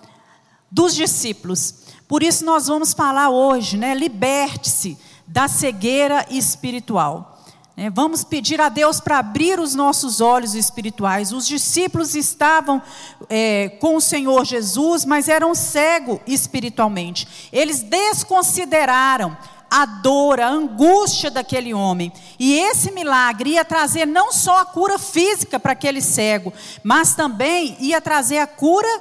dos 0.71 0.95
discípulos. 0.95 1.80
Por 2.11 2.25
isso 2.25 2.45
nós 2.45 2.67
vamos 2.67 2.93
falar 2.93 3.31
hoje, 3.31 3.77
né? 3.77 3.95
Liberte-se 3.95 4.99
da 5.25 5.47
cegueira 5.47 6.27
espiritual. 6.29 7.41
É, 7.77 7.89
vamos 7.89 8.25
pedir 8.25 8.61
a 8.61 8.69
Deus 8.69 8.99
para 8.99 9.21
abrir 9.21 9.61
os 9.61 9.77
nossos 9.77 10.21
olhos 10.21 10.57
espirituais. 10.57 11.33
Os 11.33 11.47
discípulos 11.47 12.17
estavam 12.17 12.83
é, 13.29 13.69
com 13.81 13.95
o 13.95 14.01
Senhor 14.01 14.45
Jesus, 14.45 15.05
mas 15.05 15.29
eram 15.29 15.55
cegos 15.55 16.19
espiritualmente. 16.27 17.29
Eles 17.53 17.81
desconsideraram 17.81 19.37
a 19.71 19.87
dor, 19.87 20.41
a 20.41 20.49
angústia 20.49 21.31
daquele 21.31 21.73
homem. 21.73 22.13
E 22.41 22.59
esse 22.59 22.91
milagre 22.91 23.51
ia 23.51 23.65
trazer 23.65 24.05
não 24.05 24.33
só 24.33 24.59
a 24.59 24.65
cura 24.65 24.99
física 24.99 25.61
para 25.61 25.75
aquele 25.75 26.01
cego, 26.01 26.53
mas 26.83 27.15
também 27.15 27.77
ia 27.79 28.01
trazer 28.01 28.39
a 28.39 28.49
cura 28.49 29.01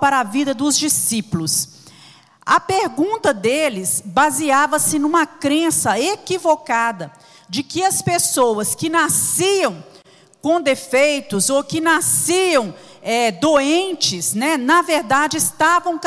para 0.00 0.20
a 0.20 0.24
vida 0.24 0.54
dos 0.54 0.78
discípulos. 0.78 1.68
A 2.44 2.60
pergunta 2.60 3.32
deles 3.32 4.02
baseava-se 4.04 4.98
numa 4.98 5.26
crença 5.26 5.98
equivocada 5.98 7.10
de 7.48 7.62
que 7.62 7.82
as 7.82 8.02
pessoas 8.02 8.74
que 8.74 8.90
nasciam 8.90 9.82
com 10.42 10.60
defeitos 10.60 11.48
ou 11.48 11.64
que 11.64 11.80
nasciam 11.80 12.74
é, 13.00 13.30
doentes, 13.30 14.34
né, 14.34 14.58
na 14.58 14.82
verdade 14.82 15.38
estavam 15.38 15.98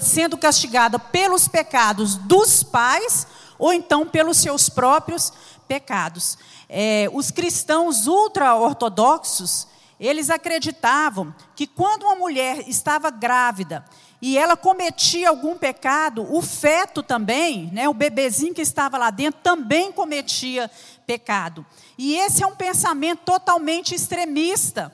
sendo 0.00 0.36
castigadas 0.36 1.00
pelos 1.10 1.48
pecados 1.48 2.16
dos 2.16 2.62
pais 2.62 3.26
ou 3.58 3.72
então 3.72 4.06
pelos 4.06 4.36
seus 4.36 4.68
próprios 4.68 5.32
pecados. 5.66 6.36
É, 6.68 7.08
os 7.12 7.30
cristãos 7.30 8.06
ultra-ortodoxos, 8.06 9.66
eles 10.00 10.30
acreditavam 10.30 11.34
que 11.54 11.66
quando 11.66 12.04
uma 12.04 12.14
mulher 12.14 12.66
estava 12.66 13.10
grávida 13.10 13.84
e 14.22 14.38
ela 14.38 14.56
cometia 14.56 15.28
algum 15.28 15.56
pecado, 15.56 16.26
o 16.34 16.40
feto 16.40 17.02
também, 17.02 17.70
né, 17.72 17.88
o 17.88 17.94
bebezinho 17.94 18.54
que 18.54 18.62
estava 18.62 18.96
lá 18.96 19.10
dentro, 19.10 19.40
também 19.42 19.92
cometia 19.92 20.70
pecado. 21.06 21.64
E 21.98 22.16
esse 22.16 22.42
é 22.42 22.46
um 22.46 22.56
pensamento 22.56 23.20
totalmente 23.24 23.94
extremista 23.94 24.90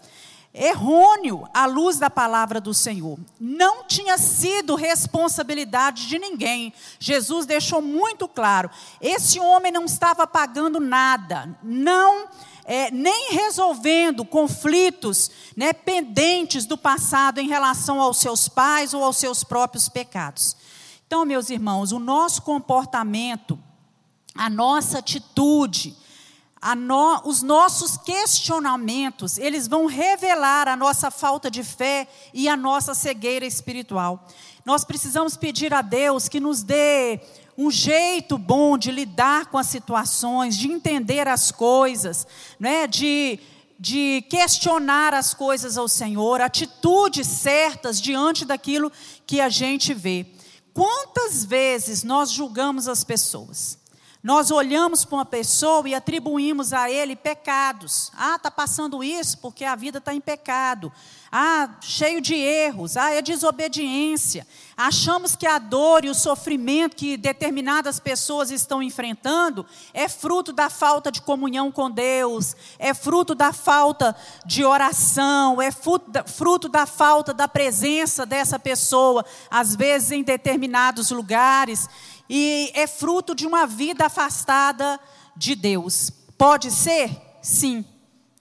errôneo 0.56 1.46
à 1.52 1.66
luz 1.66 1.98
da 1.98 2.08
palavra 2.08 2.60
do 2.60 2.72
Senhor. 2.72 3.18
Não 3.38 3.84
tinha 3.84 4.16
sido 4.16 4.74
responsabilidade 4.74 6.08
de 6.08 6.18
ninguém. 6.18 6.72
Jesus 6.98 7.44
deixou 7.44 7.82
muito 7.82 8.26
claro: 8.26 8.70
esse 9.00 9.38
homem 9.38 9.70
não 9.70 9.84
estava 9.84 10.26
pagando 10.26 10.80
nada, 10.80 11.54
não. 11.62 12.28
É, 12.68 12.90
nem 12.90 13.32
resolvendo 13.32 14.24
conflitos 14.24 15.30
né, 15.56 15.72
pendentes 15.72 16.66
do 16.66 16.76
passado 16.76 17.38
em 17.38 17.46
relação 17.46 18.00
aos 18.00 18.16
seus 18.16 18.48
pais 18.48 18.92
ou 18.92 19.04
aos 19.04 19.18
seus 19.18 19.44
próprios 19.44 19.88
pecados. 19.88 20.56
Então, 21.06 21.24
meus 21.24 21.48
irmãos, 21.48 21.92
o 21.92 22.00
nosso 22.00 22.42
comportamento, 22.42 23.56
a 24.34 24.50
nossa 24.50 24.98
atitude, 24.98 25.96
no, 26.74 27.22
os 27.24 27.42
nossos 27.42 27.96
questionamentos, 27.96 29.38
eles 29.38 29.68
vão 29.68 29.86
revelar 29.86 30.66
a 30.66 30.74
nossa 30.74 31.10
falta 31.10 31.48
de 31.48 31.62
fé 31.62 32.08
e 32.34 32.48
a 32.48 32.56
nossa 32.56 32.94
cegueira 32.94 33.46
espiritual. 33.46 34.26
Nós 34.64 34.82
precisamos 34.82 35.36
pedir 35.36 35.72
a 35.72 35.80
Deus 35.82 36.28
que 36.28 36.40
nos 36.40 36.64
dê 36.64 37.20
um 37.56 37.70
jeito 37.70 38.36
bom 38.36 38.76
de 38.76 38.90
lidar 38.90 39.46
com 39.46 39.56
as 39.58 39.66
situações, 39.66 40.56
de 40.56 40.68
entender 40.68 41.26
as 41.26 41.50
coisas, 41.50 42.26
né? 42.60 42.86
de, 42.86 43.38
de 43.78 44.22
questionar 44.28 45.14
as 45.14 45.32
coisas 45.32 45.78
ao 45.78 45.88
Senhor, 45.88 46.40
atitudes 46.40 47.26
certas 47.26 48.00
diante 48.00 48.44
daquilo 48.44 48.92
que 49.26 49.40
a 49.40 49.48
gente 49.48 49.94
vê. 49.94 50.26
Quantas 50.74 51.44
vezes 51.44 52.02
nós 52.02 52.30
julgamos 52.30 52.86
as 52.86 53.02
pessoas? 53.02 53.78
Nós 54.26 54.50
olhamos 54.50 55.04
para 55.04 55.18
uma 55.18 55.24
pessoa 55.24 55.88
e 55.88 55.94
atribuímos 55.94 56.72
a 56.72 56.90
ele 56.90 57.14
pecados. 57.14 58.10
Ah, 58.12 58.34
está 58.34 58.50
passando 58.50 59.04
isso 59.04 59.38
porque 59.38 59.64
a 59.64 59.76
vida 59.76 59.98
está 59.98 60.12
em 60.12 60.20
pecado. 60.20 60.92
Ah, 61.30 61.76
cheio 61.80 62.20
de 62.20 62.34
erros. 62.34 62.96
Ah, 62.96 63.12
é 63.12 63.22
desobediência. 63.22 64.44
Achamos 64.76 65.36
que 65.36 65.46
a 65.46 65.60
dor 65.60 66.04
e 66.04 66.10
o 66.10 66.14
sofrimento 66.14 66.96
que 66.96 67.16
determinadas 67.16 68.00
pessoas 68.00 68.50
estão 68.50 68.82
enfrentando 68.82 69.64
é 69.94 70.08
fruto 70.08 70.52
da 70.52 70.68
falta 70.68 71.12
de 71.12 71.22
comunhão 71.22 71.70
com 71.70 71.88
Deus, 71.88 72.56
é 72.78 72.92
fruto 72.92 73.34
da 73.34 73.52
falta 73.52 74.14
de 74.44 74.64
oração, 74.64 75.62
é 75.62 75.70
fruto 75.70 76.68
da 76.68 76.84
falta 76.84 77.32
da 77.32 77.46
presença 77.46 78.26
dessa 78.26 78.58
pessoa, 78.58 79.24
às 79.48 79.76
vezes 79.76 80.10
em 80.10 80.22
determinados 80.22 81.10
lugares 81.10 81.88
e 82.28 82.70
é 82.74 82.86
fruto 82.86 83.34
de 83.34 83.46
uma 83.46 83.66
vida 83.66 84.06
afastada 84.06 84.98
de 85.36 85.54
Deus. 85.54 86.10
Pode 86.36 86.70
ser? 86.70 87.10
Sim, 87.42 87.84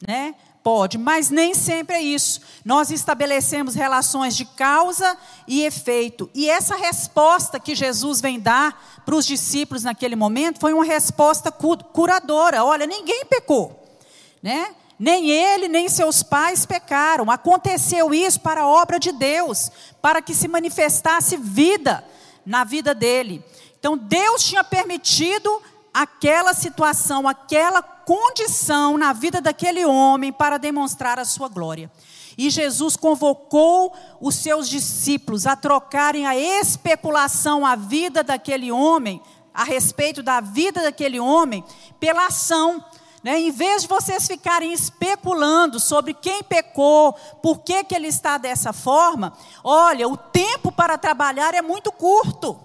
né? 0.06 0.36
Pode, 0.66 0.98
mas 0.98 1.30
nem 1.30 1.54
sempre 1.54 1.96
é 1.96 2.02
isso. 2.02 2.42
Nós 2.66 2.90
estabelecemos 2.90 3.76
relações 3.76 4.36
de 4.36 4.46
causa 4.46 5.16
e 5.48 5.62
efeito. 5.62 6.28
E 6.34 6.50
essa 6.50 6.76
resposta 6.76 7.60
que 7.60 7.76
Jesus 7.76 8.20
vem 8.20 8.40
dar 8.40 9.04
para 9.06 9.14
os 9.14 9.28
discípulos 9.28 9.84
naquele 9.84 10.16
momento 10.16 10.60
foi 10.60 10.74
uma 10.74 10.84
resposta 10.84 11.52
curadora. 11.52 12.64
Olha, 12.64 12.88
ninguém 12.88 13.26
pecou, 13.26 13.80
né? 14.42 14.74
Nem 14.98 15.30
ele, 15.30 15.68
nem 15.68 15.88
seus 15.88 16.24
pais 16.24 16.66
pecaram. 16.66 17.30
Aconteceu 17.30 18.12
isso 18.12 18.40
para 18.40 18.62
a 18.62 18.68
obra 18.68 19.00
de 19.00 19.12
Deus, 19.12 19.72
para 20.02 20.20
que 20.20 20.34
se 20.34 20.48
manifestasse 20.48 21.38
vida 21.38 22.04
na 22.44 22.64
vida 22.64 22.96
dele. 22.96 23.44
Então 23.80 23.98
Deus 23.98 24.44
tinha 24.44 24.64
permitido 24.64 25.62
aquela 25.94 26.54
situação, 26.54 27.28
aquela 27.28 27.82
condição 27.82 28.98
na 28.98 29.14
vida 29.14 29.40
daquele 29.40 29.86
homem 29.86 30.32
para 30.32 30.58
demonstrar 30.58 31.18
a 31.18 31.26
sua 31.26 31.48
glória. 31.48 31.90
E 32.38 32.50
Jesus 32.50 32.98
convocou 32.98 33.94
os 34.20 34.36
seus 34.36 34.68
discípulos 34.68 35.48
a 35.48 35.56
trocarem 35.56 36.28
a 36.28 36.36
especulação, 36.36 37.66
a 37.66 37.76
vida 37.76 38.24
daquele 38.24 38.72
homem, 38.72 39.22
a 39.54 39.64
respeito 39.64 40.22
da 40.22 40.42
vida 40.42 40.82
daquele 40.82 41.20
homem, 41.20 41.64
pela 41.98 42.28
ação. 42.28 42.84
Né? 43.24 43.40
Em 43.40 43.52
vez 43.52 43.84
de 43.84 43.88
vocês 43.88 44.28
ficarem 44.28 44.74
especulando 44.74 45.80
sobre 45.80 46.14
quem 46.14 46.44
pecou, 46.44 47.14
por 47.42 47.60
que, 47.60 47.86
que 47.86 47.96
ele 47.96 48.08
está 48.08 48.38
dessa 48.38 48.74
forma, 48.74 49.32
olha, 49.64 50.10
o 50.10 50.18
tempo 50.18 50.74
para 50.74 50.98
trabalhar 50.98 51.54
é 51.54 51.62
muito 51.62 51.90
curto. 51.90 52.65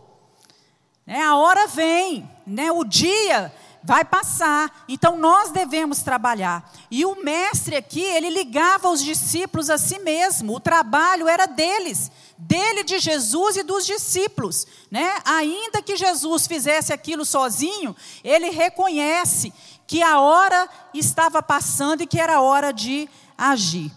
É, 1.13 1.21
a 1.21 1.35
hora 1.35 1.67
vem, 1.67 2.31
né? 2.47 2.71
o 2.71 2.85
dia 2.85 3.53
vai 3.83 4.05
passar. 4.05 4.85
Então 4.89 5.17
nós 5.17 5.51
devemos 5.51 6.05
trabalhar. 6.05 6.73
E 6.89 7.05
o 7.05 7.21
mestre 7.25 7.75
aqui, 7.75 8.01
ele 8.01 8.31
ligava 8.31 8.89
os 8.89 9.03
discípulos 9.03 9.71
a 9.71 9.77
si 9.77 9.99
mesmo. 9.99 10.55
O 10.55 10.61
trabalho 10.61 11.27
era 11.27 11.47
deles, 11.47 12.13
dele 12.39 12.85
de 12.85 13.01
Jesus 13.01 13.57
e 13.57 13.65
dos 13.65 13.85
discípulos, 13.85 14.65
né? 14.89 15.19
Ainda 15.25 15.83
que 15.83 15.97
Jesus 15.97 16.47
fizesse 16.47 16.93
aquilo 16.93 17.25
sozinho, 17.25 17.97
ele 18.23 18.51
reconhece 18.51 19.53
que 19.89 20.05
a 20.05 20.21
hora 20.21 20.69
estava 20.95 21.43
passando 21.43 22.03
e 22.03 22.07
que 22.07 22.21
era 22.21 22.41
hora 22.41 22.73
de 22.73 23.09
agir. 23.37 23.91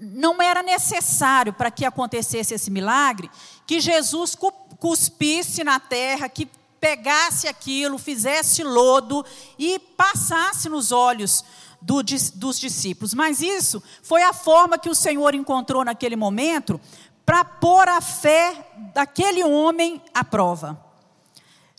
Não 0.00 0.42
era 0.42 0.64
necessário 0.64 1.52
para 1.52 1.70
que 1.70 1.84
acontecesse 1.84 2.54
esse 2.54 2.72
milagre 2.72 3.30
que 3.64 3.80
Jesus 3.80 4.34
cuspisse 4.74 5.62
na 5.64 5.78
terra, 5.80 6.28
que 6.28 6.48
pegasse 6.80 7.48
aquilo, 7.48 7.96
fizesse 7.96 8.62
lodo 8.62 9.24
e 9.58 9.78
passasse 9.78 10.68
nos 10.68 10.92
olhos 10.92 11.44
do, 11.80 12.02
dos 12.02 12.60
discípulos. 12.60 13.14
Mas 13.14 13.40
isso 13.40 13.82
foi 14.02 14.22
a 14.22 14.32
forma 14.32 14.78
que 14.78 14.90
o 14.90 14.94
Senhor 14.94 15.34
encontrou 15.34 15.84
naquele 15.84 16.14
momento 16.14 16.80
para 17.24 17.44
pôr 17.44 17.88
a 17.88 18.00
fé 18.00 18.68
daquele 18.92 19.42
homem 19.42 20.02
à 20.12 20.22
prova. 20.22 20.78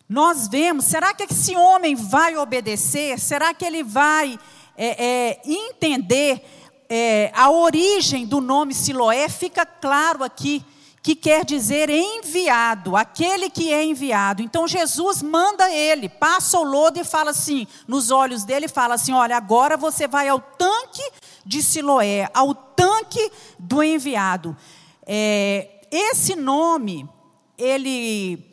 Nós 0.08 0.48
vemos, 0.48 0.86
será 0.86 1.14
que 1.14 1.24
esse 1.24 1.56
homem 1.56 1.96
vai 1.96 2.38
obedecer? 2.38 3.20
Será 3.20 3.54
que 3.54 3.66
ele 3.66 3.84
vai 3.84 4.40
é, 4.78 5.06
é, 5.06 5.42
entender 5.46 6.44
é, 6.90 7.32
a 7.36 7.50
origem 7.50 8.26
do 8.26 8.40
nome 8.40 8.74
Siloé? 8.74 9.28
Fica 9.30 9.66
claro 9.66 10.24
aqui 10.24 10.64
que 11.06 11.16
quer 11.16 11.46
dizer 11.46 11.88
enviado, 11.88 12.98
aquele 12.98 13.48
que 13.48 13.72
é 13.72 13.84
enviado. 13.84 14.42
Então 14.42 14.68
Jesus 14.68 15.22
manda 15.22 15.72
ele, 15.72 16.10
passa 16.10 16.58
o 16.58 16.64
lodo 16.64 17.00
e 17.00 17.04
fala 17.04 17.30
assim, 17.30 17.68
nos 17.88 18.10
olhos 18.10 18.44
dele, 18.44 18.68
fala 18.68 18.96
assim: 18.96 19.14
olha, 19.14 19.38
agora 19.38 19.78
você 19.78 20.08
vai 20.08 20.28
ao 20.28 20.40
tanque 20.40 21.04
de 21.46 21.62
Siloé, 21.62 22.28
ao 22.34 22.56
tanque 22.56 23.32
do 23.60 23.84
enviado. 23.84 24.58
É, 25.06 25.86
esse 25.92 26.36
nome, 26.36 27.08
ele 27.56 28.44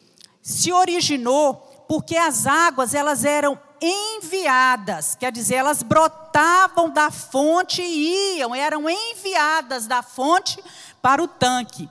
se 0.42 0.71
originou 0.71 1.54
porque 1.88 2.18
as 2.18 2.47
águas 2.47 2.92
elas 2.92 3.25
eram 3.25 3.59
enviadas, 3.80 5.14
quer 5.14 5.32
dizer, 5.32 5.54
elas 5.54 5.82
brotavam 5.82 6.90
da 6.90 7.11
fonte 7.11 7.80
e 7.80 8.37
iam, 8.37 8.54
eram 8.54 8.90
enviadas 8.90 9.87
da 9.87 10.02
fonte 10.02 10.62
para 11.00 11.23
o 11.23 11.26
tanque. 11.26 11.88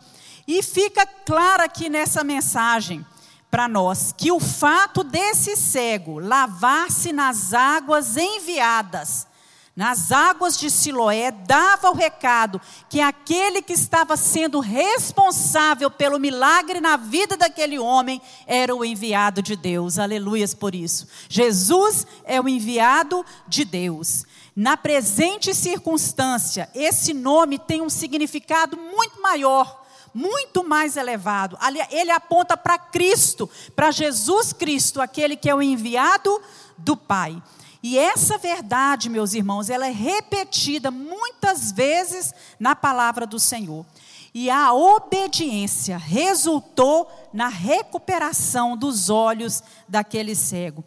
E 0.48 0.62
fica 0.63 1.05
claro 1.05 1.63
aqui 1.63 1.89
nessa 1.89 2.24
mensagem 2.24 3.05
para 3.50 3.67
nós 3.67 4.13
que 4.17 4.31
o 4.31 4.39
fato 4.39 5.03
desse 5.03 5.55
cego 5.55 6.19
lavar-se 6.19 7.12
nas 7.12 7.53
águas 7.53 8.17
enviadas 8.17 9.27
nas 9.75 10.12
águas 10.12 10.57
de 10.57 10.69
Siloé, 10.69 11.31
dava 11.31 11.89
o 11.89 11.95
recado 11.95 12.60
que 12.89 13.00
aquele 13.00 13.62
que 13.62 13.74
estava 13.74 14.17
sendo 14.17 14.60
responsável 14.60 15.89
pelo 15.89 16.19
milagre 16.19 16.81
na 16.81 16.98
vida 16.98 17.38
daquele 17.38 17.79
homem 17.79 18.21
era 18.45 18.75
o 18.75 18.83
enviado 18.83 19.41
de 19.41 19.55
Deus. 19.55 19.98
Aleluias 19.98 20.53
por 20.53 20.75
isso. 20.75 21.07
Jesus 21.29 22.05
é 22.25 22.39
o 22.39 22.50
enviado 22.50 23.25
de 23.48 23.63
Deus. 23.63 24.25
Na 24.53 24.75
presente 24.75 25.55
circunstância, 25.55 26.69
esse 26.75 27.13
nome 27.13 27.57
tem 27.57 27.81
um 27.81 27.89
significado 27.89 28.75
muito 28.75 29.21
maior 29.21 29.80
muito 30.13 30.63
mais 30.63 30.98
elevado. 30.98 31.58
Ele 31.89 32.12
aponta 32.12 32.58
para 32.58 32.77
Cristo, 32.77 33.50
para 33.75 33.91
Jesus 33.91 34.53
Cristo, 34.53 35.01
aquele 35.01 35.36
que 35.36 35.50
é 35.50 35.56
o 35.56 35.62
enviado 35.62 36.41
do 36.77 36.96
Pai. 36.96 37.41
E 37.84 37.98
essa 37.98 38.38
verdade, 38.38 39.10
meus 39.10 39.34
irmãos, 39.34 39.70
ela 39.70 39.88
é 39.88 39.91
repetida 39.91 40.91
muitas 40.91 41.72
vezes 41.72 42.34
na 42.60 42.75
palavra 42.75 43.25
do 43.25 43.39
Senhor. 43.39 43.86
E 44.34 44.50
a 44.50 44.72
obediência 44.72 45.98
resultou 45.98 47.10
na 47.34 47.48
recuperação 47.48 48.77
dos 48.77 49.10
olhos 49.10 49.63
daquele 49.89 50.36
cego. 50.36 50.84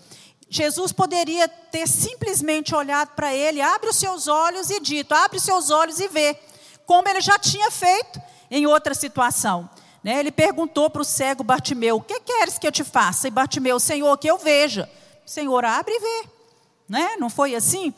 Jesus 0.48 0.92
poderia 0.92 1.48
ter 1.48 1.88
simplesmente 1.88 2.74
olhado 2.74 3.08
para 3.16 3.34
ele, 3.34 3.60
abre 3.60 3.90
os 3.90 3.96
seus 3.96 4.28
olhos 4.28 4.70
e 4.70 4.78
dito, 4.78 5.12
abre 5.12 5.38
os 5.38 5.42
seus 5.42 5.68
olhos 5.68 5.98
e 5.98 6.06
vê, 6.06 6.38
como 6.86 7.08
ele 7.08 7.20
já 7.20 7.38
tinha 7.38 7.70
feito 7.72 8.22
em 8.56 8.66
outra 8.66 8.94
situação. 8.94 9.68
Né? 10.02 10.18
Ele 10.18 10.30
perguntou 10.30 10.88
para 10.90 11.02
o 11.02 11.04
cego 11.04 11.42
Bartimeu: 11.42 11.96
O 11.96 12.00
que 12.02 12.20
queres 12.20 12.58
que 12.58 12.66
eu 12.66 12.72
te 12.72 12.84
faça? 12.84 13.28
E 13.28 13.30
Bartimeu, 13.30 13.78
Senhor, 13.80 14.16
que 14.18 14.30
eu 14.30 14.38
veja. 14.38 14.90
Senhor, 15.26 15.64
abre 15.64 15.94
e 15.94 16.00
vê 16.00 16.34
né? 16.88 17.16
Não 17.18 17.30
foi 17.30 17.54
assim? 17.54 17.92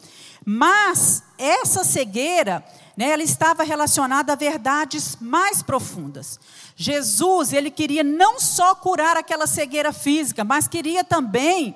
Mas 0.44 1.22
essa 1.36 1.82
cegueira, 1.82 2.64
né, 2.96 3.10
ela 3.10 3.22
estava 3.22 3.64
relacionada 3.64 4.32
a 4.32 4.36
verdades 4.36 5.16
mais 5.20 5.62
profundas. 5.62 6.38
Jesus, 6.76 7.52
ele 7.52 7.70
queria 7.70 8.04
não 8.04 8.38
só 8.38 8.74
curar 8.74 9.16
aquela 9.16 9.46
cegueira 9.46 9.92
física, 9.92 10.44
mas 10.44 10.68
queria 10.68 11.02
também 11.02 11.74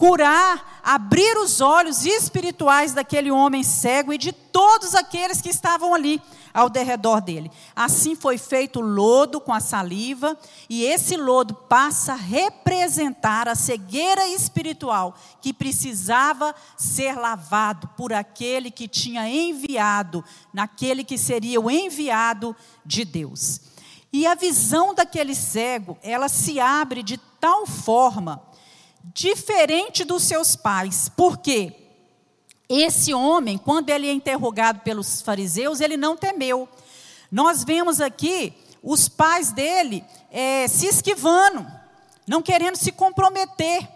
curar, 0.00 0.80
abrir 0.82 1.36
os 1.36 1.60
olhos 1.60 2.06
espirituais 2.06 2.94
daquele 2.94 3.30
homem 3.30 3.62
cego 3.62 4.14
e 4.14 4.16
de 4.16 4.32
todos 4.32 4.94
aqueles 4.94 5.42
que 5.42 5.50
estavam 5.50 5.92
ali 5.92 6.22
ao 6.54 6.70
derredor 6.70 7.20
dele. 7.20 7.50
Assim 7.76 8.14
foi 8.14 8.38
feito 8.38 8.80
lodo 8.80 9.42
com 9.42 9.52
a 9.52 9.60
saliva, 9.60 10.38
e 10.70 10.84
esse 10.84 11.18
lodo 11.18 11.52
passa 11.52 12.14
a 12.14 12.16
representar 12.16 13.46
a 13.46 13.54
cegueira 13.54 14.26
espiritual 14.26 15.14
que 15.42 15.52
precisava 15.52 16.54
ser 16.78 17.14
lavado 17.14 17.86
por 17.88 18.10
aquele 18.10 18.70
que 18.70 18.88
tinha 18.88 19.28
enviado, 19.28 20.24
naquele 20.50 21.04
que 21.04 21.18
seria 21.18 21.60
o 21.60 21.70
enviado 21.70 22.56
de 22.86 23.04
Deus. 23.04 23.60
E 24.10 24.26
a 24.26 24.34
visão 24.34 24.94
daquele 24.94 25.34
cego, 25.34 25.98
ela 26.02 26.30
se 26.30 26.58
abre 26.58 27.02
de 27.02 27.18
tal 27.38 27.66
forma 27.66 28.48
diferente 29.04 30.04
dos 30.04 30.22
seus 30.22 30.56
pais. 30.56 31.08
Por 31.08 31.38
quê? 31.38 31.72
Esse 32.68 33.12
homem, 33.12 33.58
quando 33.58 33.90
ele 33.90 34.08
é 34.08 34.12
interrogado 34.12 34.80
pelos 34.80 35.20
fariseus, 35.22 35.80
ele 35.80 35.96
não 35.96 36.16
temeu. 36.16 36.68
Nós 37.30 37.64
vemos 37.64 38.00
aqui 38.00 38.52
os 38.82 39.08
pais 39.08 39.52
dele 39.52 40.04
é, 40.30 40.66
se 40.68 40.86
esquivando, 40.86 41.66
não 42.26 42.40
querendo 42.40 42.76
se 42.76 42.92
comprometer 42.92 43.88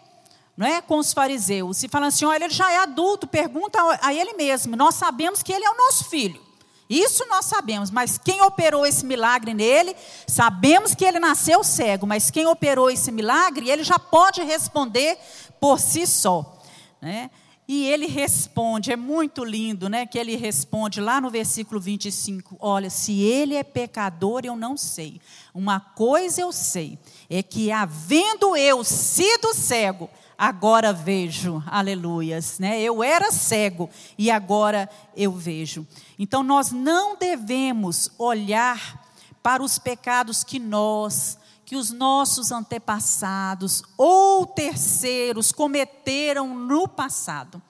não 0.56 0.66
é, 0.66 0.80
com 0.80 0.99
os 0.99 1.12
fariseus. 1.12 1.82
E 1.82 1.88
falando 1.88 2.08
assim: 2.08 2.25
olha, 2.25 2.44
ele 2.44 2.54
já 2.54 2.70
é 2.70 2.78
adulto, 2.78 3.26
pergunta 3.26 3.78
a 4.00 4.14
ele 4.14 4.34
mesmo. 4.34 4.76
Nós 4.76 4.94
sabemos 4.94 5.42
que 5.42 5.52
ele 5.52 5.64
é 5.64 5.70
o 5.70 5.76
nosso 5.76 6.04
filho. 6.04 6.43
Isso 6.88 7.26
nós 7.28 7.46
sabemos, 7.46 7.90
mas 7.90 8.18
quem 8.18 8.42
operou 8.42 8.84
esse 8.84 9.06
milagre 9.06 9.54
nele, 9.54 9.96
sabemos 10.26 10.94
que 10.94 11.04
ele 11.04 11.18
nasceu 11.18 11.64
cego, 11.64 12.06
mas 12.06 12.30
quem 12.30 12.46
operou 12.46 12.90
esse 12.90 13.10
milagre, 13.10 13.70
ele 13.70 13.82
já 13.82 13.98
pode 13.98 14.42
responder 14.42 15.18
por 15.60 15.80
si 15.80 16.06
só. 16.06 16.60
Né? 17.00 17.30
E 17.66 17.86
ele 17.86 18.06
responde, 18.06 18.92
é 18.92 18.96
muito 18.96 19.42
lindo, 19.42 19.88
né? 19.88 20.04
Que 20.04 20.18
ele 20.18 20.36
responde 20.36 21.00
lá 21.00 21.18
no 21.18 21.30
versículo 21.30 21.80
25: 21.80 22.56
Olha, 22.60 22.90
se 22.90 23.22
ele 23.22 23.54
é 23.54 23.62
pecador, 23.62 24.42
eu 24.44 24.54
não 24.54 24.76
sei. 24.76 25.18
Uma 25.54 25.80
coisa 25.80 26.42
eu 26.42 26.52
sei, 26.52 26.98
é 27.30 27.42
que 27.42 27.72
havendo 27.72 28.54
eu 28.54 28.85
sido 28.85 29.54
cego, 29.54 30.11
agora 30.38 30.92
vejo, 30.92 31.62
aleluias, 31.66 32.59
né? 32.59 32.81
Eu 32.81 33.03
era 33.03 33.31
cego 33.31 33.88
e 34.18 34.31
agora 34.31 34.88
eu 35.16 35.33
vejo. 35.33 35.87
Então 36.18 36.42
nós 36.42 36.70
não 36.70 37.16
devemos 37.16 38.11
olhar 38.18 39.03
para 39.42 39.62
os 39.62 39.79
pecados 39.79 40.42
que 40.42 40.59
nós, 40.59 41.38
que 41.64 41.77
os 41.77 41.90
nossos 41.90 42.51
antepassados 42.51 43.83
ou 43.97 44.47
terceiros 44.47 45.53
cometeram 45.53 46.55
no 46.57 46.88
passado. 46.88 47.62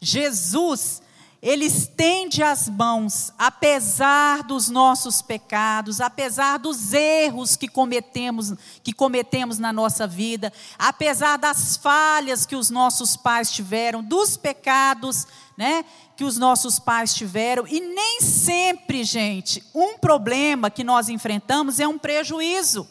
Jesus, 0.00 1.02
ele 1.42 1.64
estende 1.64 2.42
as 2.42 2.68
mãos, 2.68 3.32
apesar 3.38 4.42
dos 4.42 4.68
nossos 4.68 5.22
pecados, 5.22 6.00
apesar 6.00 6.58
dos 6.58 6.92
erros 6.92 7.56
que 7.56 7.66
cometemos, 7.66 8.52
que 8.82 8.92
cometemos 8.92 9.58
na 9.58 9.72
nossa 9.72 10.06
vida, 10.06 10.52
apesar 10.78 11.38
das 11.38 11.78
falhas 11.78 12.44
que 12.44 12.54
os 12.54 12.68
nossos 12.68 13.16
pais 13.16 13.50
tiveram, 13.50 14.02
dos 14.02 14.36
pecados, 14.36 15.26
né, 15.56 15.82
que 16.14 16.24
os 16.24 16.36
nossos 16.36 16.78
pais 16.78 17.14
tiveram, 17.14 17.66
e 17.66 17.80
nem 17.80 18.20
sempre, 18.20 19.02
gente, 19.02 19.64
um 19.74 19.96
problema 19.96 20.68
que 20.68 20.84
nós 20.84 21.08
enfrentamos 21.08 21.80
é 21.80 21.88
um 21.88 21.98
prejuízo. 21.98 22.86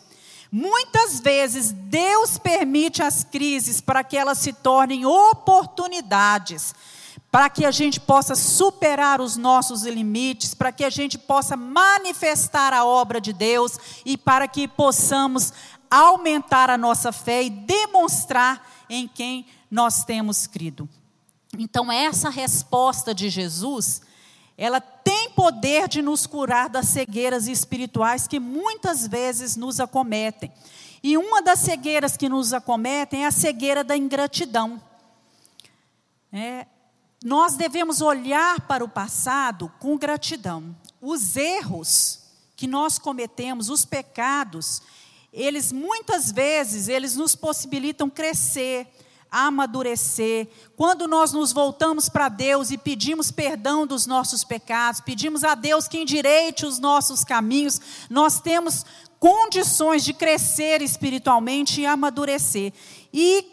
Muitas 0.52 1.20
vezes 1.20 1.72
Deus 1.72 2.40
permite 2.40 3.04
as 3.04 3.24
crises 3.24 3.80
para 3.80 4.04
que 4.04 4.18
elas 4.18 4.40
se 4.40 4.52
tornem 4.52 5.06
oportunidades, 5.06 6.74
para 7.32 7.50
que 7.50 7.66
a 7.66 7.72
gente 7.72 8.00
possa 8.00 8.36
superar 8.36 9.22
os 9.22 9.38
nossos 9.38 9.84
limites, 9.84 10.54
para 10.54 10.72
que 10.72 10.84
a 10.84 10.90
gente 10.90 11.18
possa 11.18 11.56
manifestar 11.56 12.74
a 12.74 12.86
obra 12.86 13.22
de 13.22 13.32
Deus 13.32 13.78
e 14.06 14.18
para 14.18 14.48
que 14.48 14.68
possamos 14.68 15.54
aumentar 15.90 16.70
a 16.70 16.78
nossa 16.78 17.12
fé 17.12 17.44
e 17.44 17.50
demonstrar 17.50 18.68
em 18.90 19.08
quem 19.08 19.46
nós 19.70 20.04
temos 20.04 20.48
crido. 20.48 20.90
Então, 21.58 21.92
essa 21.92 22.30
resposta 22.30 23.14
de 23.14 23.30
Jesus 23.30 24.02
ela 24.60 24.82
tem 24.82 25.30
poder 25.30 25.88
de 25.88 26.02
nos 26.02 26.28
curar 26.28 26.68
das 26.68 26.90
cegueiras 26.90 27.48
espirituais 27.48 28.28
que 28.28 28.42
muitas 28.42 29.08
vezes 29.08 29.56
nos 29.56 29.80
acometem. 29.80 30.52
E 31.02 31.18
uma 31.18 31.42
das 31.42 31.60
cegueiras 31.60 32.18
que 32.18 32.28
nos 32.28 32.52
acometem 32.52 33.24
é 33.24 33.28
a 33.28 33.32
cegueira 33.32 33.86
da 33.86 33.96
ingratidão. 33.96 34.82
É, 36.34 36.68
nós 37.24 37.56
devemos 37.56 38.02
olhar 38.02 38.62
para 38.62 38.84
o 38.84 38.90
passado 38.90 39.72
com 39.80 39.98
gratidão. 39.98 40.76
Os 41.02 41.36
erros 41.36 42.20
que 42.56 42.68
nós 42.68 42.98
cometemos, 42.98 43.70
os 43.70 43.86
pecados, 43.86 44.82
eles 45.32 45.72
muitas 45.72 46.32
vezes 46.32 46.88
eles 46.88 47.16
nos 47.16 47.36
possibilitam 47.36 48.10
crescer, 48.10 48.88
amadurecer. 49.30 50.48
Quando 50.76 51.08
nós 51.08 51.32
nos 51.34 51.52
voltamos 51.52 52.10
para 52.10 52.30
Deus 52.30 52.72
e 52.72 52.78
pedimos 52.78 53.32
perdão 53.32 53.86
dos 53.86 54.08
nossos 54.08 54.44
pecados, 54.44 55.02
pedimos 55.02 55.44
a 55.44 55.56
Deus 55.56 55.88
que 55.88 56.00
endireite 56.00 56.66
os 56.66 56.80
nossos 56.80 57.24
caminhos, 57.24 57.80
nós 58.10 58.40
temos 58.40 58.86
condições 59.20 60.04
de 60.04 60.14
crescer 60.14 60.82
espiritualmente 60.82 61.82
e 61.82 61.86
amadurecer. 61.86 62.74
E 63.14 63.46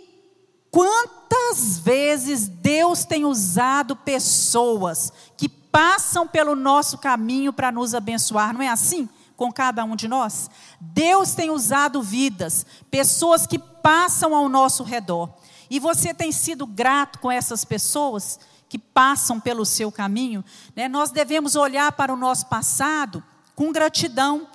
quantas 1.28 1.78
vezes 1.78 2.48
Deus 2.48 3.04
tem 3.04 3.24
usado 3.24 3.96
pessoas 3.96 5.12
que 5.36 5.48
passam 5.48 6.26
pelo 6.26 6.54
nosso 6.54 6.98
caminho 6.98 7.52
para 7.52 7.72
nos 7.72 7.94
abençoar, 7.94 8.54
não 8.54 8.62
é 8.62 8.68
assim? 8.68 9.08
Com 9.36 9.52
cada 9.52 9.84
um 9.84 9.94
de 9.94 10.08
nós? 10.08 10.50
Deus 10.80 11.34
tem 11.34 11.50
usado 11.50 12.02
vidas, 12.02 12.64
pessoas 12.90 13.46
que 13.46 13.58
passam 13.58 14.34
ao 14.34 14.48
nosso 14.48 14.82
redor. 14.82 15.30
E 15.68 15.78
você 15.78 16.14
tem 16.14 16.32
sido 16.32 16.66
grato 16.66 17.18
com 17.18 17.30
essas 17.30 17.64
pessoas 17.64 18.38
que 18.68 18.78
passam 18.78 19.38
pelo 19.38 19.64
seu 19.66 19.92
caminho? 19.92 20.44
Né? 20.74 20.88
Nós 20.88 21.10
devemos 21.10 21.56
olhar 21.56 21.92
para 21.92 22.12
o 22.12 22.16
nosso 22.16 22.46
passado 22.46 23.22
com 23.54 23.72
gratidão. 23.72 24.48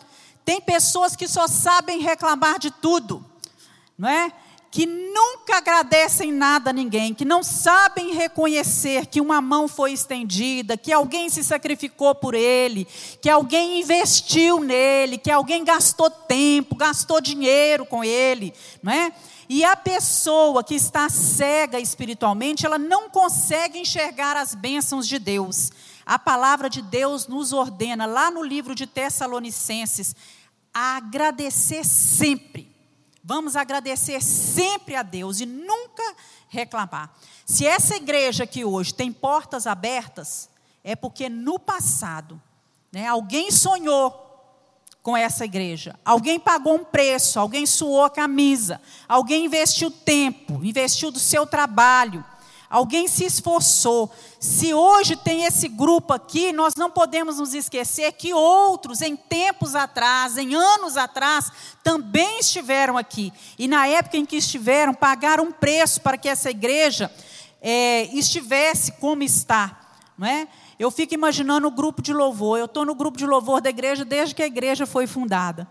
Tem 0.43 0.59
pessoas 0.59 1.15
que 1.15 1.27
só 1.27 1.47
sabem 1.47 1.99
reclamar 1.99 2.57
de 2.57 2.71
tudo, 2.71 3.23
não 3.97 4.09
é? 4.09 4.33
Que 4.71 4.85
nunca 4.85 5.57
agradecem 5.57 6.31
nada 6.31 6.69
a 6.69 6.73
ninguém, 6.73 7.13
que 7.13 7.25
não 7.25 7.43
sabem 7.43 8.13
reconhecer 8.13 9.05
que 9.05 9.19
uma 9.19 9.41
mão 9.41 9.67
foi 9.67 9.91
estendida, 9.91 10.77
que 10.77 10.93
alguém 10.93 11.29
se 11.29 11.43
sacrificou 11.43 12.15
por 12.15 12.33
ele, 12.33 12.87
que 13.21 13.29
alguém 13.29 13.81
investiu 13.81 14.61
nele, 14.61 15.17
que 15.17 15.29
alguém 15.29 15.65
gastou 15.65 16.09
tempo, 16.09 16.77
gastou 16.77 17.19
dinheiro 17.19 17.85
com 17.85 18.01
ele, 18.01 18.53
não 18.81 18.93
é? 18.93 19.11
E 19.49 19.65
a 19.65 19.75
pessoa 19.75 20.63
que 20.63 20.75
está 20.75 21.09
cega 21.09 21.77
espiritualmente, 21.77 22.65
ela 22.65 22.79
não 22.79 23.09
consegue 23.09 23.77
enxergar 23.77 24.37
as 24.37 24.55
bênçãos 24.55 25.05
de 25.05 25.19
Deus. 25.19 25.69
A 26.05 26.17
palavra 26.17 26.69
de 26.69 26.81
Deus 26.81 27.27
nos 27.27 27.51
ordena, 27.51 28.05
lá 28.05 28.31
no 28.31 28.41
livro 28.41 28.73
de 28.73 28.87
Tessalonicenses, 28.87 30.15
a 30.73 30.95
agradecer 30.95 31.83
sempre 31.83 32.70
Vamos 33.23 33.55
agradecer 33.55 34.21
sempre 34.21 34.95
a 34.95 35.03
Deus 35.03 35.39
e 35.39 35.45
nunca 35.45 36.03
reclamar. 36.49 37.13
Se 37.45 37.65
essa 37.65 37.95
igreja 37.95 38.45
aqui 38.45 38.65
hoje 38.65 38.93
tem 38.93 39.11
portas 39.11 39.67
abertas, 39.67 40.49
é 40.83 40.95
porque 40.95 41.29
no 41.29 41.59
passado, 41.59 42.41
né, 42.91 43.07
alguém 43.07 43.51
sonhou 43.51 44.27
com 45.03 45.17
essa 45.17 45.45
igreja, 45.45 45.99
alguém 46.05 46.39
pagou 46.39 46.75
um 46.75 46.83
preço, 46.83 47.39
alguém 47.39 47.65
suou 47.65 48.03
a 48.03 48.09
camisa, 48.09 48.81
alguém 49.07 49.45
investiu 49.45 49.89
tempo, 49.89 50.63
investiu 50.63 51.11
do 51.11 51.19
seu 51.19 51.45
trabalho, 51.45 52.23
alguém 52.71 53.07
se 53.07 53.25
esforçou. 53.25 54.09
Se 54.39 54.73
hoje 54.73 55.17
tem 55.17 55.43
esse 55.43 55.67
grupo 55.67 56.13
aqui, 56.13 56.53
nós 56.53 56.73
não 56.75 56.89
podemos 56.89 57.37
nos 57.37 57.53
esquecer 57.53 58.13
que 58.13 58.33
outros, 58.33 59.01
em 59.01 59.15
tempos 59.15 59.75
atrás, 59.75 60.37
em 60.37 60.55
anos 60.55 60.95
atrás, 60.95 61.51
também 61.83 62.39
estiveram 62.39 62.97
aqui. 62.97 63.31
E 63.59 63.67
na 63.67 63.85
época 63.85 64.17
em 64.17 64.25
que 64.25 64.37
estiveram, 64.37 64.93
pagaram 64.93 65.43
um 65.43 65.51
preço 65.51 65.99
para 65.99 66.17
que 66.17 66.29
essa 66.29 66.49
igreja 66.49 67.11
é, 67.61 68.03
estivesse 68.15 68.93
como 68.93 69.21
está. 69.21 69.77
Não 70.17 70.25
é? 70.25 70.47
Eu 70.79 70.89
fico 70.89 71.13
imaginando 71.13 71.67
o 71.67 71.71
grupo 71.71 72.01
de 72.01 72.13
louvor. 72.13 72.57
Eu 72.57 72.65
estou 72.65 72.85
no 72.85 72.95
grupo 72.95 73.17
de 73.17 73.25
louvor 73.25 73.59
da 73.59 73.69
igreja 73.69 74.05
desde 74.05 74.33
que 74.33 74.41
a 74.41 74.47
igreja 74.47 74.87
foi 74.87 75.05
fundada. 75.05 75.67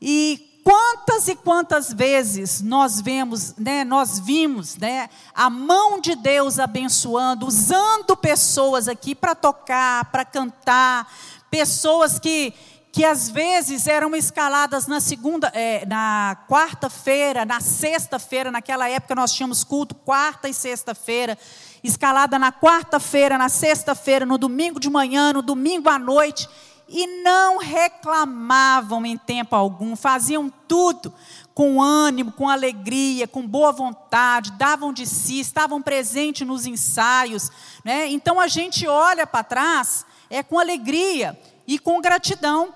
E 0.00 0.47
Quantas 0.68 1.28
e 1.28 1.34
quantas 1.34 1.94
vezes 1.94 2.60
nós 2.60 3.00
vemos, 3.00 3.54
né, 3.56 3.84
nós 3.84 4.18
vimos, 4.18 4.76
né, 4.76 5.08
a 5.34 5.48
mão 5.48 5.98
de 5.98 6.14
Deus 6.14 6.58
abençoando, 6.58 7.46
usando 7.46 8.14
pessoas 8.14 8.86
aqui 8.86 9.14
para 9.14 9.34
tocar, 9.34 10.04
para 10.12 10.26
cantar, 10.26 11.10
pessoas 11.50 12.18
que 12.18 12.52
que 12.90 13.04
às 13.04 13.28
vezes 13.28 13.86
eram 13.86 14.16
escaladas 14.16 14.86
na 14.86 14.98
segunda, 14.98 15.48
é, 15.54 15.86
na 15.86 16.36
quarta-feira, 16.48 17.44
na 17.44 17.60
sexta-feira, 17.60 18.50
naquela 18.50 18.88
época 18.88 19.14
nós 19.14 19.32
tínhamos 19.32 19.62
culto 19.62 19.94
quarta 19.94 20.48
e 20.48 20.54
sexta-feira, 20.54 21.38
escalada 21.84 22.38
na 22.38 22.50
quarta-feira, 22.50 23.38
na 23.38 23.48
sexta-feira, 23.48 24.26
no 24.26 24.36
domingo 24.36 24.80
de 24.80 24.90
manhã, 24.90 25.32
no 25.32 25.42
domingo 25.42 25.88
à 25.88 25.98
noite, 25.98 26.48
e 26.88 27.22
não 27.22 27.58
reclamavam 27.58 29.04
em 29.04 29.16
tempo 29.16 29.54
algum, 29.54 29.94
faziam 29.94 30.50
tudo 30.66 31.12
com 31.54 31.82
ânimo, 31.82 32.32
com 32.32 32.48
alegria, 32.48 33.26
com 33.26 33.46
boa 33.46 33.72
vontade, 33.72 34.52
davam 34.52 34.92
de 34.92 35.04
si, 35.04 35.40
estavam 35.40 35.82
presentes 35.82 36.46
nos 36.46 36.66
ensaios. 36.66 37.50
Né? 37.84 38.08
Então 38.08 38.38
a 38.38 38.46
gente 38.46 38.86
olha 38.86 39.26
para 39.26 39.42
trás 39.44 40.06
é 40.30 40.42
com 40.42 40.58
alegria 40.58 41.38
e 41.66 41.78
com 41.78 42.00
gratidão. 42.00 42.74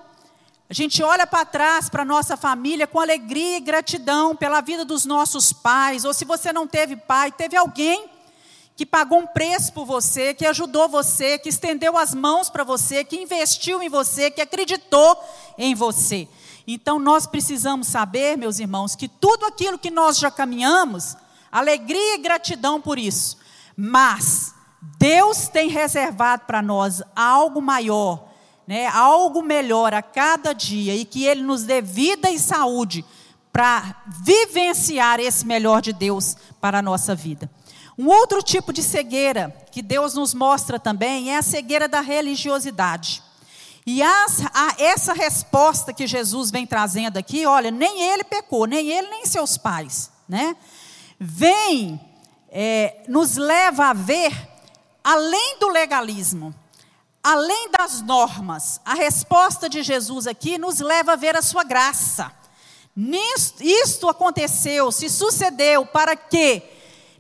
A 0.69 0.75
gente 0.75 1.03
olha 1.03 1.27
para 1.27 1.45
trás 1.45 1.89
para 1.89 2.03
a 2.03 2.05
nossa 2.05 2.37
família 2.37 2.87
com 2.87 2.99
alegria 2.99 3.59
e 3.59 3.61
gratidão 3.61 4.35
pela 4.35 4.61
vida 4.61 4.85
dos 4.85 5.05
nossos 5.05 5.53
pais, 5.53 6.05
ou 6.05 6.15
se 6.15 6.25
você 6.25 6.53
não 6.53 6.67
teve 6.67 6.97
pai, 6.97 7.31
teve 7.31 7.57
alguém 7.57 8.07
que 8.83 8.87
pagou 8.87 9.21
um 9.21 9.27
preço 9.29 9.73
por 9.73 9.87
você, 9.87 10.35
que 10.35 10.45
ajudou 10.45 10.89
você, 10.89 11.39
que 11.39 11.49
estendeu 11.49 11.97
as 11.97 12.13
mãos 12.13 12.51
para 12.51 12.65
você, 12.65 13.05
que 13.05 13.15
investiu 13.15 13.81
em 13.81 13.89
você, 13.89 14.29
que 14.29 14.41
acreditou 14.41 15.17
em 15.57 15.73
você. 15.73 16.27
Então 16.67 16.99
nós 16.99 17.25
precisamos 17.25 17.87
saber, 17.87 18.37
meus 18.37 18.59
irmãos, 18.59 18.97
que 18.97 19.07
tudo 19.07 19.47
aquilo 19.47 19.79
que 19.79 19.89
nós 19.89 20.19
já 20.19 20.33
caminhamos, 20.33 21.17
alegria 21.53 22.17
e 22.17 22.19
gratidão 22.19 22.81
por 22.81 22.99
isso. 22.99 23.39
Mas 23.77 24.53
Deus 24.99 25.47
tem 25.47 25.69
reservado 25.69 26.43
para 26.45 26.61
nós 26.61 27.05
algo 27.15 27.63
maior, 27.63 28.31
né, 28.67 28.89
algo 28.89 29.43
melhor 29.43 29.95
a 29.95 30.03
cada 30.03 30.53
dia 30.53 30.97
e 30.97 31.05
que 31.05 31.25
Ele 31.25 31.43
nos 31.43 31.63
dê 31.63 31.81
vida 31.81 32.33
e 32.33 32.37
saúde 32.37 33.05
para 33.53 34.03
vivenciar 34.25 35.21
esse 35.21 35.47
melhor 35.47 35.81
de 35.81 35.93
Deus 35.93 36.37
para 36.61 36.81
a 36.81 36.83
nossa 36.83 37.15
vida. 37.15 37.49
Um 37.99 38.09
outro 38.09 38.43
tipo 38.43 38.73
de 38.73 38.83
cegueira 38.83 39.55
que 39.71 39.83
Deus 39.83 40.15
nos 40.15 40.33
mostra 40.33 40.79
também 40.79 41.31
é 41.31 41.37
a 41.37 41.43
cegueira 41.43 41.87
da 41.87 42.01
religiosidade. 42.01 43.23
E 43.85 44.03
as, 44.03 44.41
a, 44.55 44.75
essa 44.79 45.13
resposta 45.13 45.93
que 45.93 46.07
Jesus 46.07 46.51
vem 46.51 46.67
trazendo 46.67 47.17
aqui, 47.19 47.45
olha, 47.45 47.71
nem 47.71 48.01
ele 48.03 48.25
pecou, 48.25 48.65
nem 48.67 48.89
ele, 48.89 49.09
nem 49.09 49.27
seus 49.27 49.59
pais, 49.59 50.11
né? 50.29 50.57
Vem, 51.19 52.01
é, 52.49 53.03
nos 53.09 53.37
leva 53.37 53.87
a 53.87 53.93
ver, 53.93 54.33
além 55.03 55.59
do 55.59 55.69
legalismo, 55.69 56.55
além 57.23 57.71
das 57.71 58.01
normas, 58.01 58.81
a 58.85 58.95
resposta 58.95 59.69
de 59.69 59.83
Jesus 59.83 60.27
aqui 60.27 60.59
nos 60.59 60.81
leva 60.81 61.13
a 61.13 61.17
ver 61.17 61.37
a 61.37 61.43
sua 61.43 61.65
graça. 61.65 62.33
Nisto, 62.95 63.63
isto 63.63 64.09
aconteceu, 64.09 64.93
se 64.93 65.09
sucedeu 65.09 65.87
para 65.87 66.15
que 66.15 66.63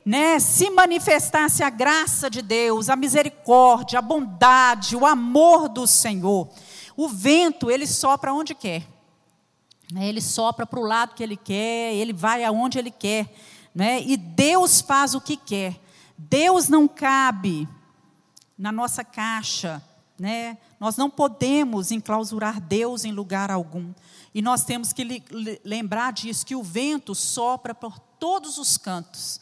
né, 0.04 0.38
se 0.38 0.70
manifestasse 0.70 1.62
a 1.62 1.70
graça 1.70 2.28
de 2.28 2.42
Deus, 2.42 2.88
a 2.88 2.96
misericórdia, 2.96 3.98
a 3.98 4.02
bondade, 4.02 4.96
o 4.96 5.06
amor 5.06 5.68
do 5.68 5.86
Senhor. 5.86 6.48
O 6.96 7.08
vento, 7.08 7.70
ele 7.70 7.86
sopra 7.86 8.34
onde 8.34 8.54
quer. 8.54 8.86
Né, 9.92 10.08
ele 10.08 10.20
sopra 10.20 10.66
para 10.66 10.80
o 10.80 10.84
lado 10.84 11.14
que 11.14 11.22
ele 11.22 11.36
quer, 11.36 11.94
ele 11.94 12.12
vai 12.12 12.44
aonde 12.44 12.78
ele 12.78 12.90
quer. 12.90 13.32
Né, 13.74 14.02
e 14.02 14.16
Deus 14.16 14.80
faz 14.80 15.14
o 15.14 15.20
que 15.20 15.36
quer. 15.36 15.80
Deus 16.16 16.68
não 16.68 16.86
cabe 16.88 17.68
na 18.58 18.70
nossa 18.70 19.04
caixa. 19.04 19.82
Né? 20.18 20.56
Nós 20.78 20.96
não 20.96 21.10
podemos 21.10 21.90
enclausurar 21.90 22.60
Deus 22.60 23.04
em 23.04 23.12
lugar 23.12 23.50
algum. 23.50 23.92
E 24.34 24.40
nós 24.40 24.64
temos 24.64 24.92
que 24.92 25.22
lembrar 25.64 26.12
disso, 26.12 26.46
que 26.46 26.54
o 26.54 26.62
vento 26.62 27.14
sopra 27.14 27.74
por 27.74 27.98
todos 27.98 28.56
os 28.56 28.76
cantos. 28.76 29.40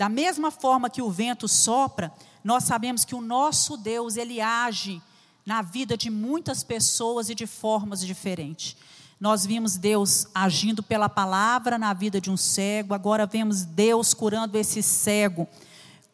Da 0.00 0.08
mesma 0.08 0.50
forma 0.50 0.88
que 0.88 1.02
o 1.02 1.10
vento 1.10 1.46
sopra, 1.46 2.10
nós 2.42 2.64
sabemos 2.64 3.04
que 3.04 3.14
o 3.14 3.20
nosso 3.20 3.76
Deus, 3.76 4.16
ele 4.16 4.40
age 4.40 4.98
na 5.44 5.60
vida 5.60 5.94
de 5.94 6.08
muitas 6.08 6.64
pessoas 6.64 7.28
e 7.28 7.34
de 7.34 7.46
formas 7.46 8.00
diferentes. 8.00 8.78
Nós 9.20 9.44
vimos 9.44 9.76
Deus 9.76 10.26
agindo 10.34 10.82
pela 10.82 11.06
palavra 11.06 11.76
na 11.76 11.92
vida 11.92 12.18
de 12.18 12.30
um 12.30 12.36
cego, 12.38 12.94
agora 12.94 13.26
vemos 13.26 13.66
Deus 13.66 14.14
curando 14.14 14.56
esse 14.56 14.82
cego 14.82 15.46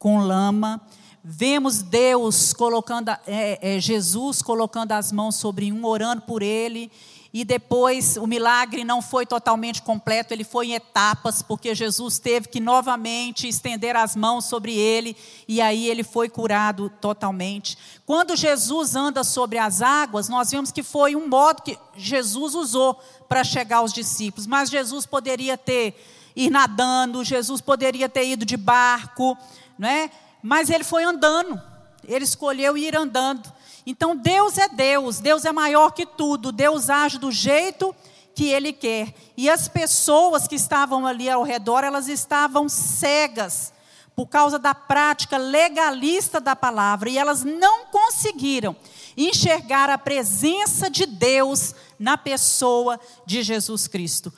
com 0.01 0.19
lama. 0.19 0.81
Vemos 1.23 1.81
Deus 1.81 2.53
colocando, 2.53 3.11
é, 3.25 3.77
é, 3.77 3.81
Jesus 3.81 4.43
colocando 4.43 4.91
as 4.91 5.13
mãos 5.13 5.37
sobre 5.37 5.73
um, 5.73 5.85
orando 5.85 6.23
por 6.23 6.43
ele 6.43 6.91
e 7.33 7.45
depois 7.45 8.17
o 8.17 8.27
milagre 8.27 8.85
não 8.85 9.03
foi 9.03 9.27
totalmente 9.27 9.83
completo, 9.83 10.33
ele 10.33 10.45
foi 10.45 10.69
em 10.69 10.75
etapas, 10.75 11.43
porque 11.43 11.75
Jesus 11.75 12.19
teve 12.19 12.49
que 12.49 12.61
novamente 12.61 13.49
estender 13.49 13.97
as 13.97 14.17
mãos 14.17 14.47
sobre 14.47 14.77
ele, 14.77 15.17
e 15.47 15.61
aí 15.61 15.89
ele 15.89 16.03
foi 16.03 16.29
curado 16.29 16.91
totalmente. 17.01 17.77
Quando 18.05 18.37
Jesus 18.37 18.97
anda 18.97 19.23
sobre 19.25 19.59
as 19.59 19.83
águas, 19.83 20.29
nós 20.29 20.51
vemos 20.51 20.71
que 20.71 20.83
foi 20.83 21.15
um 21.15 21.29
modo 21.29 21.63
que 21.63 21.79
Jesus 21.97 22.55
usou 22.55 22.95
para 23.29 23.45
chegar 23.45 23.79
aos 23.79 23.93
discípulos, 23.93 24.47
mas 24.47 24.71
Jesus 24.71 25.05
poderia 25.05 25.59
ter 25.59 25.95
ir 26.37 26.51
nadando, 26.51 27.25
Jesus 27.25 27.63
poderia 27.63 28.09
ter 28.09 28.29
ido 28.29 28.45
de 28.45 28.59
barco, 28.59 29.37
não 29.79 29.89
é? 29.89 30.11
Mas 30.43 30.69
ele 30.69 30.85
foi 30.85 31.03
andando, 31.03 31.61
ele 32.07 32.25
escolheu 32.25 32.77
ir 32.77 32.95
andando. 32.95 33.56
Então 33.87 34.17
Deus 34.17 34.59
é 34.59 34.69
Deus, 34.69 35.21
Deus 35.21 35.45
é 35.45 35.53
maior 35.53 35.93
que 35.93 36.05
tudo, 36.05 36.51
Deus 36.51 36.91
age 36.91 37.19
do 37.19 37.31
jeito 37.31 37.95
que 38.35 38.49
Ele 38.49 38.73
quer. 38.73 39.15
E 39.37 39.49
as 39.49 39.69
pessoas 39.69 40.49
que 40.49 40.57
estavam 40.57 41.07
ali 41.07 41.31
ao 41.31 41.45
redor, 41.45 41.85
elas 41.85 42.09
estavam 42.09 42.69
cegas 42.69 43.73
por 44.17 44.27
causa 44.27 44.59
da 44.59 44.75
prática 44.75 45.37
legalista 45.37 46.41
da 46.41 46.57
palavra 46.57 47.11
e 47.11 47.19
elas 47.19 47.45
não 47.45 47.87
conseguiram 47.87 48.75
enxergar 49.17 49.91
a 49.91 49.99
presença 49.99 50.91
de 50.91 51.07
Deus 51.07 51.75
na 51.99 52.17
pessoa 52.19 52.99
de 53.25 53.43
Jesus 53.43 53.87
Cristo. 53.87 54.33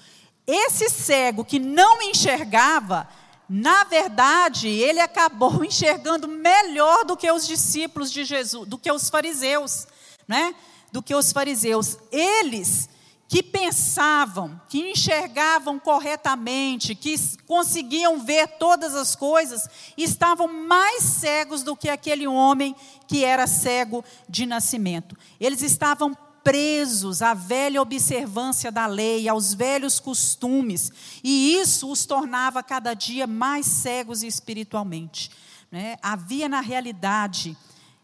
Esse 0.47 0.89
cego 0.89 1.45
que 1.45 1.59
não 1.59 2.03
enxergava, 2.03 3.09
na 3.49 3.85
verdade, 3.85 4.69
ele 4.69 5.01
acabou 5.01 5.63
enxergando 5.65 6.29
melhor 6.29 7.05
do 7.05 7.17
que 7.17 7.31
os 7.31 7.47
discípulos 7.47 8.13
de 8.13 8.25
Jesus, 8.25 8.69
do 8.69 8.77
que 8.77 8.93
os 8.93 9.09
fariseus, 9.09 9.87
né? 10.27 10.55
Do 10.93 11.03
que 11.03 11.15
os 11.15 11.33
fariseus. 11.33 11.97
Eles 12.13 12.89
que 13.29 13.43
pensavam, 13.43 14.59
que 14.71 14.91
enxergavam 14.91 15.79
corretamente, 15.79 16.95
que 16.95 17.15
conseguiam 17.47 18.21
ver 18.21 18.49
todas 18.59 18.95
as 18.95 19.15
coisas, 19.15 19.69
estavam 19.99 20.49
mais 20.49 21.03
cegos 21.03 21.63
do 21.63 21.77
que 21.77 21.91
aquele 21.91 22.27
homem 22.27 22.75
que 23.07 23.25
era 23.25 23.47
cego 23.47 24.03
de 24.27 24.47
nascimento. 24.47 25.15
Eles 25.39 25.61
estavam 25.61 26.17
presos 26.43 27.23
à 27.23 27.35
velha 27.35 27.81
observância 27.81 28.71
da 28.71 28.87
lei, 28.87 29.29
aos 29.29 29.55
velhos 29.55 30.01
costumes, 30.01 30.93
e 31.23 31.55
isso 31.55 31.91
os 31.91 32.07
tornava 32.07 32.63
cada 32.63 32.95
dia 32.95 33.27
mais 33.27 33.67
cegos 33.67 34.23
espiritualmente. 34.23 35.31
Né? 35.71 35.97
Havia 36.03 36.49
na 36.49 36.61
realidade 36.61 37.57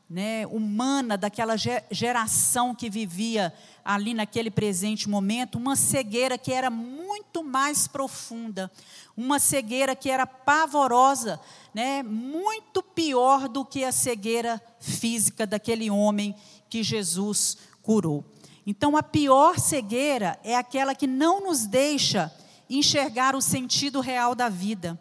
né, 0.09 0.47
humana 0.47 1.17
daquela 1.17 1.57
geração 1.91 2.75
que 2.75 2.91
vivia 2.91 3.53
ali 3.85 4.15
naquele 4.15 4.51
presente 4.51 5.09
momento, 5.09 5.59
uma 5.59 5.77
cegueira 5.77 6.39
que 6.39 6.53
era 6.53 6.71
muito 6.71 7.43
mais 7.43 7.87
profunda, 7.87 8.71
uma 9.17 9.39
cegueira 9.39 9.97
que 9.97 10.11
era 10.11 10.27
pavorosa, 10.27 11.41
né, 11.75 12.03
muito 12.03 12.83
pior 12.83 13.49
do 13.49 13.65
que 13.65 13.85
a 13.85 13.93
cegueira 13.93 14.63
física 14.79 15.47
daquele 15.47 15.91
homem 15.91 16.35
que 16.69 16.83
Jesus 16.83 17.59
curou. 17.85 18.25
Então, 18.67 18.97
a 18.97 19.03
pior 19.03 19.61
cegueira 19.61 20.41
é 20.43 20.57
aquela 20.57 20.95
que 20.95 21.07
não 21.07 21.45
nos 21.45 21.67
deixa 21.67 22.33
enxergar 22.69 23.37
o 23.37 23.43
sentido 23.43 24.01
real 24.01 24.35
da 24.35 24.49
vida. 24.49 24.99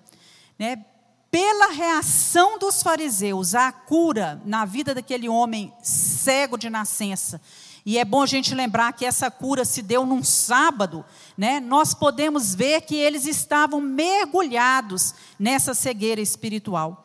Né? 0.60 0.86
Pela 1.32 1.72
reação 1.72 2.60
dos 2.60 2.84
fariseus 2.84 3.56
à 3.56 3.72
cura 3.72 4.40
na 4.46 4.66
vida 4.66 4.94
daquele 4.94 5.28
homem 5.28 5.74
cego 5.82 6.58
de 6.58 6.70
nascença, 6.70 7.42
e 7.86 7.98
é 7.98 8.06
bom 8.06 8.22
a 8.22 8.26
gente 8.26 8.56
lembrar 8.56 8.94
que 8.94 9.06
essa 9.06 9.30
cura 9.30 9.66
se 9.66 9.82
deu 9.82 10.06
num 10.06 10.24
sábado, 10.24 11.04
né? 11.38 11.60
Nós 11.60 11.94
podemos 11.94 12.56
ver 12.56 12.82
que 12.82 12.96
eles 12.96 13.26
estavam 13.26 13.82
mergulhados 13.82 15.14
nessa 15.38 15.74
cegueira 15.74 16.22
espiritual, 16.22 17.04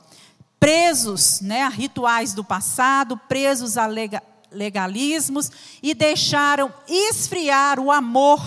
presos, 0.61 1.41
né, 1.41 1.63
a 1.63 1.69
rituais 1.69 2.33
do 2.33 2.45
passado, 2.45 3.17
presos 3.17 3.77
a 3.77 3.89
legalismos 4.51 5.51
e 5.83 5.95
deixaram 5.95 6.73
esfriar 6.89 7.79
o 7.79 7.91
amor 7.91 8.41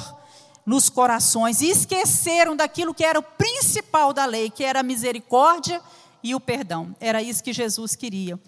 nos 0.66 0.90
corações 0.90 1.62
e 1.62 1.70
esqueceram 1.70 2.56
daquilo 2.56 2.94
que 2.94 3.04
era 3.04 3.20
o 3.20 3.24
principal 3.24 4.14
da 4.14 4.26
lei, 4.26 4.50
que 4.50 4.64
era 4.64 4.80
a 4.80 4.84
misericórdia 4.84 5.82
e 6.24 6.36
o 6.36 6.40
perdão. 6.40 6.96
Era 7.00 7.22
isso 7.22 7.44
que 7.44 7.54
Jesus 7.54 7.96
queria. 7.96 8.40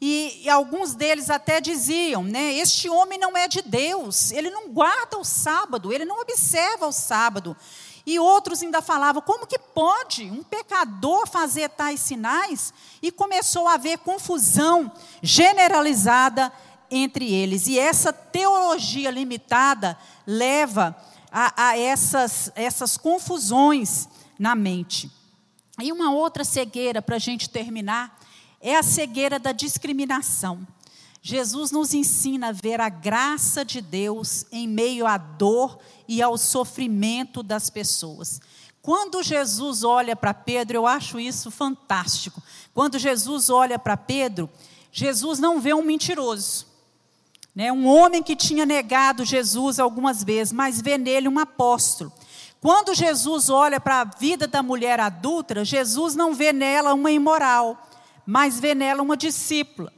E, 0.00 0.40
e, 0.44 0.48
alguns 0.48 0.94
deles 0.94 1.28
até 1.28 1.60
diziam, 1.60 2.24
né, 2.24 2.54
este 2.54 2.88
homem 2.88 3.18
não 3.18 3.36
é 3.36 3.46
de 3.46 3.60
Deus, 3.60 4.32
ele 4.32 4.48
não 4.48 4.70
guarda 4.70 5.18
o 5.18 5.24
sábado, 5.24 5.92
ele 5.92 6.06
não 6.06 6.22
observa 6.22 6.86
o 6.86 6.92
sábado. 6.92 7.54
E 8.06 8.18
outros 8.18 8.62
ainda 8.62 8.80
falavam, 8.80 9.20
como 9.20 9.46
que 9.46 9.58
pode 9.58 10.24
um 10.24 10.42
pecador 10.42 11.28
fazer 11.28 11.68
tais 11.68 12.00
sinais? 12.00 12.72
E 13.02 13.12
começou 13.12 13.68
a 13.68 13.74
haver 13.74 13.98
confusão 13.98 14.90
generalizada 15.22 16.50
entre 16.90 17.32
eles. 17.32 17.66
E 17.66 17.78
essa 17.78 18.12
teologia 18.12 19.10
limitada 19.10 19.96
leva 20.26 20.96
a, 21.30 21.68
a 21.68 21.78
essas, 21.78 22.50
essas 22.54 22.96
confusões 22.96 24.08
na 24.38 24.54
mente. 24.54 25.10
E 25.80 25.92
uma 25.92 26.12
outra 26.12 26.44
cegueira, 26.44 27.00
para 27.00 27.16
a 27.16 27.20
gente 27.20 27.48
terminar, 27.48 28.18
é 28.60 28.76
a 28.76 28.82
cegueira 28.82 29.38
da 29.38 29.52
discriminação. 29.52 30.66
Jesus 31.22 31.70
nos 31.70 31.92
ensina 31.92 32.48
a 32.48 32.52
ver 32.52 32.80
a 32.80 32.88
graça 32.88 33.64
de 33.64 33.80
Deus 33.80 34.46
em 34.50 34.66
meio 34.66 35.06
à 35.06 35.18
dor 35.18 35.78
e 36.08 36.22
ao 36.22 36.36
sofrimento 36.38 37.42
das 37.42 37.68
pessoas. 37.68 38.40
Quando 38.82 39.22
Jesus 39.22 39.84
olha 39.84 40.16
para 40.16 40.32
Pedro, 40.32 40.78
eu 40.78 40.86
acho 40.86 41.20
isso 41.20 41.50
fantástico. 41.50 42.42
Quando 42.72 42.98
Jesus 42.98 43.50
olha 43.50 43.78
para 43.78 43.96
Pedro, 43.96 44.48
Jesus 44.90 45.38
não 45.38 45.60
vê 45.60 45.74
um 45.74 45.82
mentiroso, 45.82 46.66
né? 47.54 47.72
um 47.72 47.86
homem 47.86 48.22
que 48.22 48.36
tinha 48.36 48.64
negado 48.64 49.24
Jesus 49.24 49.78
algumas 49.78 50.22
vezes, 50.22 50.52
mas 50.52 50.80
vê 50.80 50.96
nele 50.96 51.28
um 51.28 51.38
apóstolo. 51.38 52.12
Quando 52.60 52.94
Jesus 52.94 53.48
olha 53.48 53.80
para 53.80 54.02
a 54.02 54.04
vida 54.04 54.46
da 54.46 54.62
mulher 54.62 55.00
adulta, 55.00 55.64
Jesus 55.64 56.14
não 56.14 56.34
vê 56.34 56.52
nela 56.52 56.92
uma 56.92 57.10
imoral, 57.10 57.88
mas 58.26 58.60
vê 58.60 58.74
nela 58.74 59.02
uma 59.02 59.16
discípula. 59.16 59.92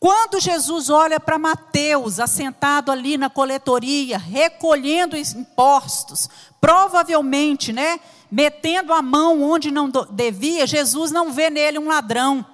Quando 0.00 0.40
Jesus 0.40 0.90
olha 0.90 1.20
para 1.20 1.38
Mateus, 1.38 2.18
assentado 2.18 2.90
ali 2.90 3.16
na 3.16 3.30
coletoria, 3.30 4.18
recolhendo 4.18 5.16
impostos, 5.16 6.28
provavelmente, 6.60 7.72
né, 7.72 8.00
metendo 8.28 8.92
a 8.92 9.00
mão 9.00 9.42
onde 9.42 9.70
não 9.70 9.88
devia, 10.10 10.66
Jesus 10.66 11.12
não 11.12 11.32
vê 11.32 11.50
nele 11.50 11.78
um 11.78 11.86
ladrão, 11.86 12.44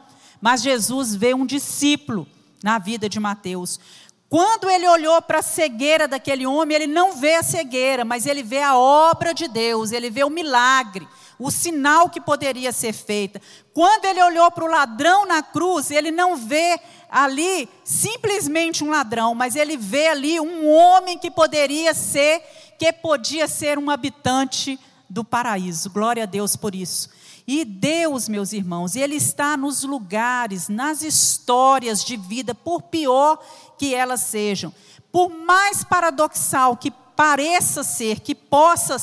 mas 0.41 0.61
Jesus 0.61 1.15
vê 1.15 1.33
um 1.33 1.47
discípulo 1.47 2.27
na 2.63 2.79
vida 2.79 3.09
de 3.09 3.19
Mateus. 3.19 3.81
Quando 4.29 4.69
ele 4.69 4.87
olhou 4.87 5.21
para 5.23 5.39
a 5.39 5.43
cegueira 5.43 6.07
daquele 6.07 6.47
homem, 6.47 6.77
ele 6.77 6.87
não 6.87 7.17
vê 7.17 7.37
a 7.37 7.43
cegueira, 7.43 8.05
mas 8.05 8.27
ele 8.27 8.43
vê 8.43 8.63
a 8.63 8.77
obra 8.77 9.33
de 9.33 9.49
Deus, 9.49 9.91
ele 9.91 10.11
vê 10.11 10.23
o 10.23 10.31
milagre 10.31 11.09
o 11.39 11.51
sinal 11.51 12.11
que 12.11 12.21
poderia 12.21 12.73
ser 12.73 12.93
feito. 12.93 13.41
Quando 13.73 14.07
ele 14.07 14.23
olhou 14.23 14.51
para 14.51 14.65
o 14.65 14.71
ladrão 14.71 15.25
na 15.25 15.43
cruz, 15.43 15.91
ele 15.91 16.11
não 16.11 16.37
vê 16.37 16.81
ali 17.09 17.69
simplesmente 17.85 18.83
um 18.83 18.91
ladrão, 18.91 19.35
mas 19.35 19.55
ele 19.55 19.77
vê 19.77 20.09
ali 20.09 20.41
um 20.41 20.69
homem 20.69 21.17
que 21.17 21.31
poderia 21.31 21.95
ser, 21.95 22.43
que 22.77 22.93
podia 22.93 23.47
ser 23.47 23.79
um 23.79 23.89
habitante 23.89 24.79
do 25.09 25.25
paraíso. 25.25 25.91
Glória 25.91 26.25
a 26.25 26.27
Deus 26.27 26.57
por 26.57 26.75
isso. 26.75 27.09
E 27.51 27.65
Deus, 27.65 28.29
meus 28.29 28.53
irmãos, 28.53 28.95
Ele 28.95 29.15
está 29.15 29.57
nos 29.57 29.83
lugares, 29.83 30.69
nas 30.69 31.01
histórias 31.01 32.05
de 32.05 32.15
vida, 32.15 32.55
por 32.55 32.83
pior 32.83 33.43
que 33.79 33.95
elas 33.95 34.21
sejam, 34.21 34.71
por 35.11 35.31
mais 35.31 35.83
paradoxal 35.83 36.77
que 36.77 36.91
pareça 36.91 37.83
ser, 37.83 38.21
que 38.21 38.35
possa 38.35 38.99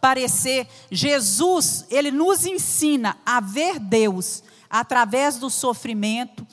parecer, 0.00 0.68
Jesus, 0.90 1.86
ele 1.90 2.10
nos 2.10 2.44
ensina 2.44 3.16
a 3.24 3.40
ver 3.40 3.80
Deus 3.80 4.42
através 4.68 5.38
do 5.38 5.48
sofrimento, 5.48 6.46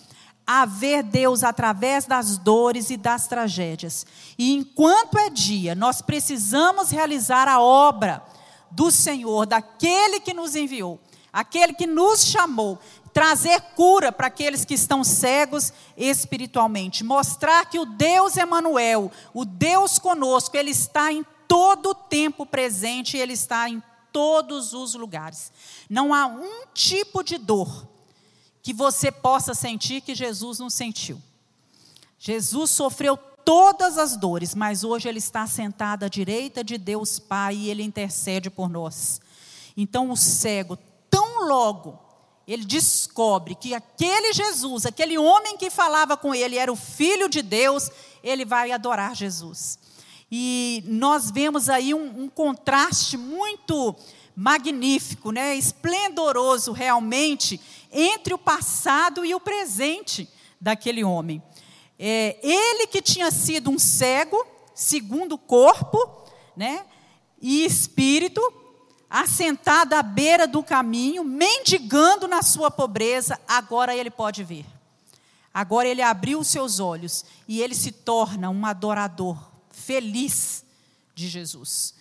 a 0.48 0.66
ver 0.66 1.04
Deus 1.04 1.44
através 1.44 2.06
das 2.06 2.38
dores 2.38 2.90
e 2.90 2.98
das 2.98 3.28
tragédias. 3.28 4.06
E 4.40 4.54
enquanto 4.54 5.20
é 5.20 5.30
dia, 5.30 5.76
nós 5.76 6.02
precisamos 6.02 6.90
realizar 6.90 7.48
a 7.48 7.62
obra 7.62 8.24
do 8.72 8.90
Senhor, 8.90 9.46
daquele 9.46 10.20
que 10.20 10.34
nos 10.34 10.56
enviou, 10.56 11.00
aquele 11.34 11.74
que 11.74 11.88
nos 11.88 12.24
chamou, 12.24 12.80
trazer 13.12 13.60
cura 13.76 14.12
para 14.12 14.28
aqueles 14.28 14.64
que 14.64 14.76
estão 14.76 15.04
cegos 15.04 15.74
espiritualmente, 15.98 17.04
mostrar 17.04 17.66
que 17.66 17.80
o 17.80 17.86
Deus 17.86 18.38
Emanuel, 18.38 19.12
o 19.34 19.44
Deus 19.44 20.00
conosco, 20.00 20.56
ele 20.56 20.72
está 20.72 21.12
em 21.12 21.26
todo 21.54 21.92
o 21.92 21.96
tempo 21.96 22.48
presente, 22.48 23.16
Ele 23.16 23.34
está 23.34 23.70
em 23.70 23.80
todos 24.12 24.74
os 24.74 24.96
lugares. 24.96 25.52
Não 25.88 26.12
há 26.12 26.26
um 26.26 26.66
tipo 26.74 27.24
de 27.24 27.38
dor 27.38 27.88
que 28.64 28.74
você 28.74 29.12
possa 29.12 29.54
sentir 29.54 30.02
que 30.02 30.16
Jesus 30.16 30.58
não 30.58 30.68
sentiu. 30.68 31.22
Jesus 32.18 32.72
sofreu 32.72 33.16
todas 33.16 34.00
as 34.00 34.18
dores, 34.18 34.56
mas 34.56 34.84
hoje 34.84 35.08
Ele 35.08 35.20
está 35.20 35.46
sentado 35.46 36.06
à 36.06 36.08
direita 36.08 36.64
de 36.64 36.78
Deus 36.78 37.20
Pai 37.20 37.56
e 37.56 37.70
Ele 37.70 37.84
intercede 37.84 38.50
por 38.50 38.68
nós. 38.68 39.22
Então 39.78 40.10
o 40.10 40.18
cego, 40.18 40.76
logo, 41.44 42.00
ele 42.48 42.66
descobre 42.66 43.56
que 43.56 43.74
aquele 43.74 44.34
Jesus, 44.34 44.86
aquele 44.86 45.18
homem 45.18 45.58
que 45.58 45.70
falava 45.70 46.18
com 46.18 46.36
ele, 46.36 46.58
era 46.58 46.72
o 46.72 46.76
Filho 46.76 47.30
de 47.30 47.42
Deus, 47.42 47.90
ele 48.24 48.44
vai 48.44 48.72
adorar 48.72 49.16
Jesus. 49.16 49.80
E 50.32 50.84
nós 50.88 51.32
vemos 51.32 51.70
aí 51.70 51.94
um, 51.94 52.24
um 52.24 52.28
contraste 52.28 53.18
muito 53.18 53.96
magnífico, 54.36 55.32
né, 55.32 55.56
esplendoroso 55.56 56.72
realmente, 56.72 57.62
entre 57.92 58.34
o 58.34 58.38
passado 58.38 59.24
e 59.24 59.36
o 59.36 59.40
presente 59.40 60.28
daquele 60.60 61.04
homem. 61.04 61.42
É, 62.00 62.38
ele 62.42 62.88
que 62.88 63.02
tinha 63.02 63.30
sido 63.30 63.70
um 63.70 63.78
cego, 63.78 64.46
segundo 64.74 65.38
corpo 65.38 66.26
né, 66.58 66.84
e 67.40 67.64
espírito, 67.64 68.42
assentado 69.14 69.94
à 69.94 70.02
beira 70.02 70.48
do 70.48 70.64
caminho, 70.64 71.24
mendigando 71.24 72.28
na 72.28 72.42
sua 72.42 72.72
pobreza, 72.72 73.40
agora 73.48 73.96
ele 73.96 74.10
pode 74.10 74.44
ver. 74.44 74.66
Agora 75.54 75.88
ele 75.88 76.02
abriu 76.02 76.40
os 76.40 76.48
seus 76.48 76.80
olhos 76.80 77.24
e 77.48 77.62
ele 77.62 77.76
se 77.76 77.92
torna 77.92 78.50
um 78.50 78.66
adorador 78.66 79.38
feliz 79.70 80.66
de 81.14 81.30
Jesus, 81.30 81.94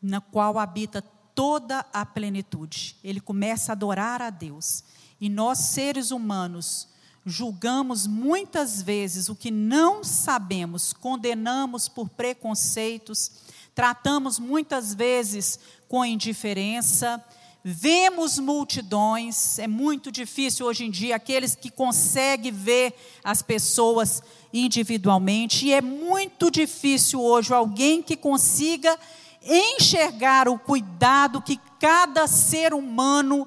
na 0.00 0.20
qual 0.20 0.60
habita 0.60 1.02
toda 1.34 1.84
a 1.92 2.06
plenitude. 2.06 2.96
Ele 3.02 3.20
começa 3.20 3.72
a 3.72 3.74
adorar 3.74 4.22
a 4.22 4.30
Deus. 4.30 4.84
E 5.20 5.28
nós, 5.28 5.58
seres 5.58 6.12
humanos, 6.12 6.86
julgamos 7.24 8.06
muitas 8.06 8.80
vezes 8.80 9.28
o 9.28 9.34
que 9.34 9.50
não 9.50 10.04
sabemos, 10.04 10.92
condenamos 10.92 11.88
por 11.88 12.08
preconceitos, 12.08 13.32
tratamos 13.76 14.38
muitas 14.38 14.94
vezes 14.94 15.60
com 15.86 16.02
indiferença, 16.02 17.22
vemos 17.62 18.38
multidões, 18.38 19.58
é 19.58 19.68
muito 19.68 20.10
difícil 20.10 20.64
hoje 20.64 20.86
em 20.86 20.90
dia 20.90 21.14
aqueles 21.14 21.54
que 21.54 21.70
conseguem 21.70 22.50
ver 22.50 22.94
as 23.22 23.42
pessoas 23.42 24.22
individualmente, 24.50 25.66
e 25.66 25.74
é 25.74 25.82
muito 25.82 26.50
difícil 26.50 27.20
hoje 27.20 27.52
alguém 27.52 28.02
que 28.02 28.16
consiga 28.16 28.98
enxergar 29.44 30.48
o 30.48 30.58
cuidado 30.58 31.42
que 31.42 31.60
cada 31.78 32.26
ser 32.26 32.72
humano 32.72 33.46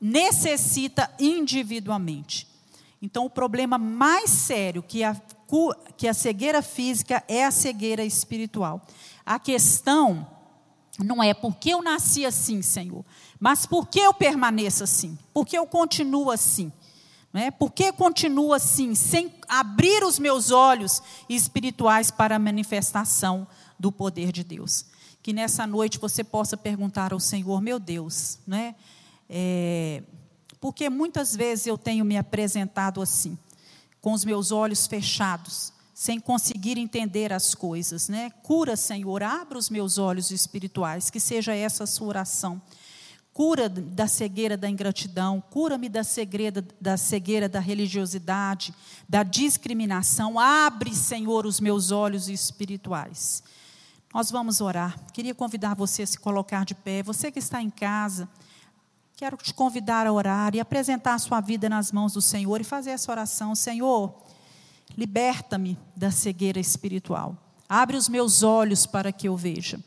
necessita 0.00 1.12
individualmente. 1.18 2.46
Então, 3.02 3.26
o 3.26 3.30
problema 3.30 3.78
mais 3.78 4.30
sério 4.30 4.80
que 4.80 5.02
a, 5.02 5.20
que 5.96 6.08
a 6.08 6.14
cegueira 6.14 6.62
física 6.62 7.22
é 7.28 7.44
a 7.44 7.50
cegueira 7.50 8.04
espiritual. 8.04 8.82
A 9.24 9.38
questão 9.38 10.26
não 10.98 11.22
é 11.22 11.34
porque 11.34 11.70
eu 11.70 11.82
nasci 11.82 12.24
assim, 12.24 12.62
Senhor, 12.62 13.04
mas 13.38 13.66
por 13.66 13.86
que 13.88 14.00
eu 14.00 14.14
permaneço 14.14 14.84
assim? 14.84 15.18
Por 15.32 15.46
que 15.46 15.56
eu 15.56 15.66
continuo 15.66 16.30
assim? 16.30 16.72
Não 17.32 17.40
é? 17.40 17.50
Por 17.50 17.70
que 17.70 17.92
continuo 17.92 18.52
assim, 18.52 18.94
sem 18.94 19.34
abrir 19.46 20.02
os 20.04 20.18
meus 20.18 20.50
olhos 20.50 21.02
espirituais 21.28 22.10
para 22.10 22.36
a 22.36 22.38
manifestação 22.38 23.46
do 23.78 23.92
poder 23.92 24.32
de 24.32 24.42
Deus? 24.42 24.86
Que 25.22 25.32
nessa 25.32 25.66
noite 25.66 25.98
você 25.98 26.24
possa 26.24 26.56
perguntar 26.56 27.12
ao 27.12 27.20
Senhor, 27.20 27.60
meu 27.60 27.78
Deus, 27.78 28.38
não 28.46 28.56
é? 28.56 28.74
é 29.28 30.02
porque 30.60 30.88
muitas 30.88 31.36
vezes 31.36 31.66
eu 31.66 31.76
tenho 31.76 32.04
me 32.04 32.16
apresentado 32.16 33.02
assim, 33.02 33.36
com 34.00 34.12
os 34.12 34.24
meus 34.24 34.52
olhos 34.52 34.86
fechados, 34.86 35.72
sem 35.94 36.20
conseguir 36.20 36.78
entender 36.78 37.32
as 37.32 37.54
coisas, 37.54 38.08
né? 38.08 38.30
Cura, 38.42 38.76
Senhor, 38.76 39.22
abra 39.22 39.58
os 39.58 39.70
meus 39.70 39.98
olhos 39.98 40.30
espirituais, 40.30 41.10
que 41.10 41.18
seja 41.18 41.54
essa 41.54 41.84
a 41.84 41.86
sua 41.86 42.08
oração. 42.08 42.60
Cura 43.32 43.68
da 43.68 44.06
cegueira 44.06 44.56
da 44.56 44.68
ingratidão, 44.68 45.42
cura-me 45.50 45.90
da 45.90 46.02
cegueira, 46.02 46.64
da 46.80 46.96
cegueira 46.96 47.48
da 47.48 47.60
religiosidade, 47.60 48.74
da 49.06 49.22
discriminação. 49.22 50.38
Abre, 50.38 50.94
Senhor, 50.94 51.44
os 51.44 51.60
meus 51.60 51.90
olhos 51.90 52.28
espirituais. 52.30 53.42
Nós 54.14 54.30
vamos 54.30 54.62
orar. 54.62 54.98
Queria 55.12 55.34
convidar 55.34 55.74
você 55.74 56.02
a 56.02 56.06
se 56.06 56.18
colocar 56.18 56.64
de 56.64 56.74
pé. 56.74 57.02
Você 57.02 57.30
que 57.30 57.38
está 57.38 57.60
em 57.60 57.68
casa, 57.68 58.26
Quero 59.16 59.38
te 59.38 59.54
convidar 59.54 60.06
a 60.06 60.12
orar 60.12 60.54
e 60.54 60.60
apresentar 60.60 61.14
a 61.14 61.18
sua 61.18 61.40
vida 61.40 61.70
nas 61.70 61.90
mãos 61.90 62.12
do 62.12 62.20
Senhor 62.20 62.60
e 62.60 62.64
fazer 62.64 62.90
essa 62.90 63.10
oração. 63.10 63.54
Senhor, 63.54 64.14
liberta-me 64.94 65.78
da 65.96 66.10
cegueira 66.10 66.60
espiritual. 66.60 67.34
Abre 67.66 67.96
os 67.96 68.10
meus 68.10 68.42
olhos 68.42 68.84
para 68.84 69.10
que 69.10 69.26
eu 69.26 69.34
veja. 69.34 69.80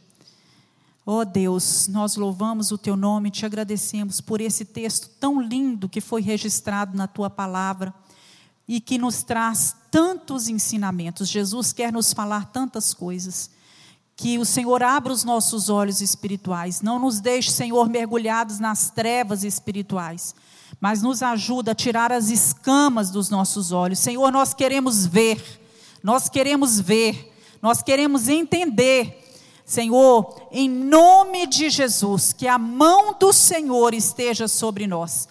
Oh 1.05 1.23
Deus, 1.23 1.87
nós 1.87 2.15
louvamos 2.15 2.71
o 2.71 2.77
teu 2.77 2.95
nome 2.95 3.29
te 3.29 3.45
agradecemos 3.45 4.19
por 4.19 4.41
esse 4.41 4.65
texto 4.65 5.07
tão 5.19 5.39
lindo 5.39 5.87
que 5.87 6.01
foi 6.01 6.23
registrado 6.23 6.97
na 6.97 7.05
tua 7.05 7.29
palavra 7.29 7.93
e 8.67 8.81
que 8.81 8.97
nos 8.97 9.21
traz 9.21 9.75
tantos 9.91 10.47
ensinamentos. 10.47 11.29
Jesus 11.29 11.71
quer 11.71 11.93
nos 11.93 12.13
falar 12.13 12.47
tantas 12.47 12.95
coisas 12.95 13.51
que 14.19 14.37
o 14.37 14.43
Senhor 14.43 14.83
abra 14.83 15.13
os 15.13 15.23
nossos 15.23 15.69
olhos 15.69 16.01
espirituais, 16.01 16.81
não 16.81 16.99
nos 16.99 17.21
deixe, 17.21 17.51
Senhor, 17.51 17.87
mergulhados 17.87 18.59
nas 18.59 18.89
trevas 18.89 19.45
espirituais, 19.45 20.35
mas 20.77 21.01
nos 21.01 21.23
ajuda 21.23 21.71
a 21.71 21.75
tirar 21.75 22.11
as 22.11 22.29
escamas 22.29 23.09
dos 23.11 23.29
nossos 23.29 23.71
olhos. 23.71 23.97
Senhor, 23.97 24.29
nós 24.29 24.53
queremos 24.53 25.05
ver, 25.05 25.41
nós 26.03 26.27
queremos 26.27 26.81
ver, 26.81 27.33
nós 27.61 27.81
queremos 27.81 28.27
entender. 28.27 29.25
Senhor, 29.63 30.49
em 30.51 30.67
nome 30.67 31.47
de 31.47 31.69
Jesus, 31.69 32.33
que 32.33 32.45
a 32.45 32.57
mão 32.57 33.15
do 33.17 33.31
Senhor 33.31 33.93
esteja 33.93 34.49
sobre 34.49 34.85
nós 34.85 35.29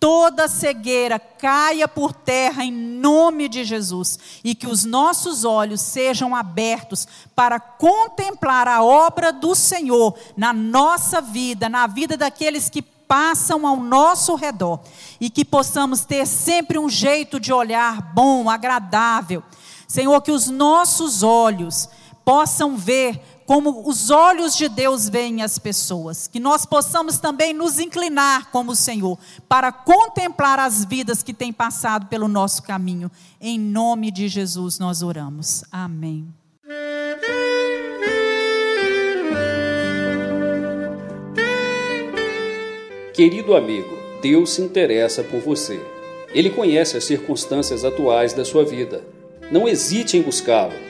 toda 0.00 0.48
cegueira 0.48 1.18
caia 1.18 1.86
por 1.86 2.14
terra 2.14 2.64
em 2.64 2.72
nome 2.72 3.50
de 3.50 3.62
Jesus 3.62 4.18
e 4.42 4.54
que 4.54 4.66
os 4.66 4.86
nossos 4.86 5.44
olhos 5.44 5.82
sejam 5.82 6.34
abertos 6.34 7.06
para 7.36 7.60
contemplar 7.60 8.66
a 8.66 8.82
obra 8.82 9.30
do 9.30 9.54
Senhor 9.54 10.18
na 10.34 10.54
nossa 10.54 11.20
vida, 11.20 11.68
na 11.68 11.86
vida 11.86 12.16
daqueles 12.16 12.70
que 12.70 12.80
passam 12.80 13.66
ao 13.66 13.76
nosso 13.76 14.34
redor 14.36 14.80
e 15.20 15.28
que 15.28 15.44
possamos 15.44 16.04
ter 16.04 16.26
sempre 16.26 16.78
um 16.78 16.88
jeito 16.88 17.38
de 17.38 17.52
olhar 17.52 18.00
bom, 18.14 18.48
agradável. 18.48 19.42
Senhor, 19.86 20.20
que 20.22 20.30
os 20.30 20.46
nossos 20.48 21.22
olhos 21.22 21.88
possam 22.24 22.76
ver 22.76 23.29
como 23.50 23.82
os 23.88 24.10
olhos 24.10 24.54
de 24.54 24.68
Deus 24.68 25.08
veem 25.08 25.42
as 25.42 25.58
pessoas, 25.58 26.28
que 26.28 26.38
nós 26.38 26.64
possamos 26.64 27.18
também 27.18 27.52
nos 27.52 27.80
inclinar 27.80 28.48
como 28.52 28.70
o 28.70 28.76
Senhor, 28.76 29.18
para 29.48 29.72
contemplar 29.72 30.60
as 30.60 30.84
vidas 30.84 31.20
que 31.20 31.34
têm 31.34 31.52
passado 31.52 32.06
pelo 32.06 32.28
nosso 32.28 32.62
caminho. 32.62 33.10
Em 33.40 33.58
nome 33.58 34.12
de 34.12 34.28
Jesus 34.28 34.78
nós 34.78 35.02
oramos. 35.02 35.64
Amém. 35.72 36.28
Querido 43.12 43.56
amigo, 43.56 43.98
Deus 44.22 44.50
se 44.50 44.62
interessa 44.62 45.24
por 45.24 45.40
você. 45.40 45.84
Ele 46.28 46.50
conhece 46.50 46.96
as 46.96 47.02
circunstâncias 47.02 47.84
atuais 47.84 48.32
da 48.32 48.44
sua 48.44 48.64
vida. 48.64 49.02
Não 49.50 49.68
hesite 49.68 50.16
em 50.16 50.22
buscá-lo 50.22 50.89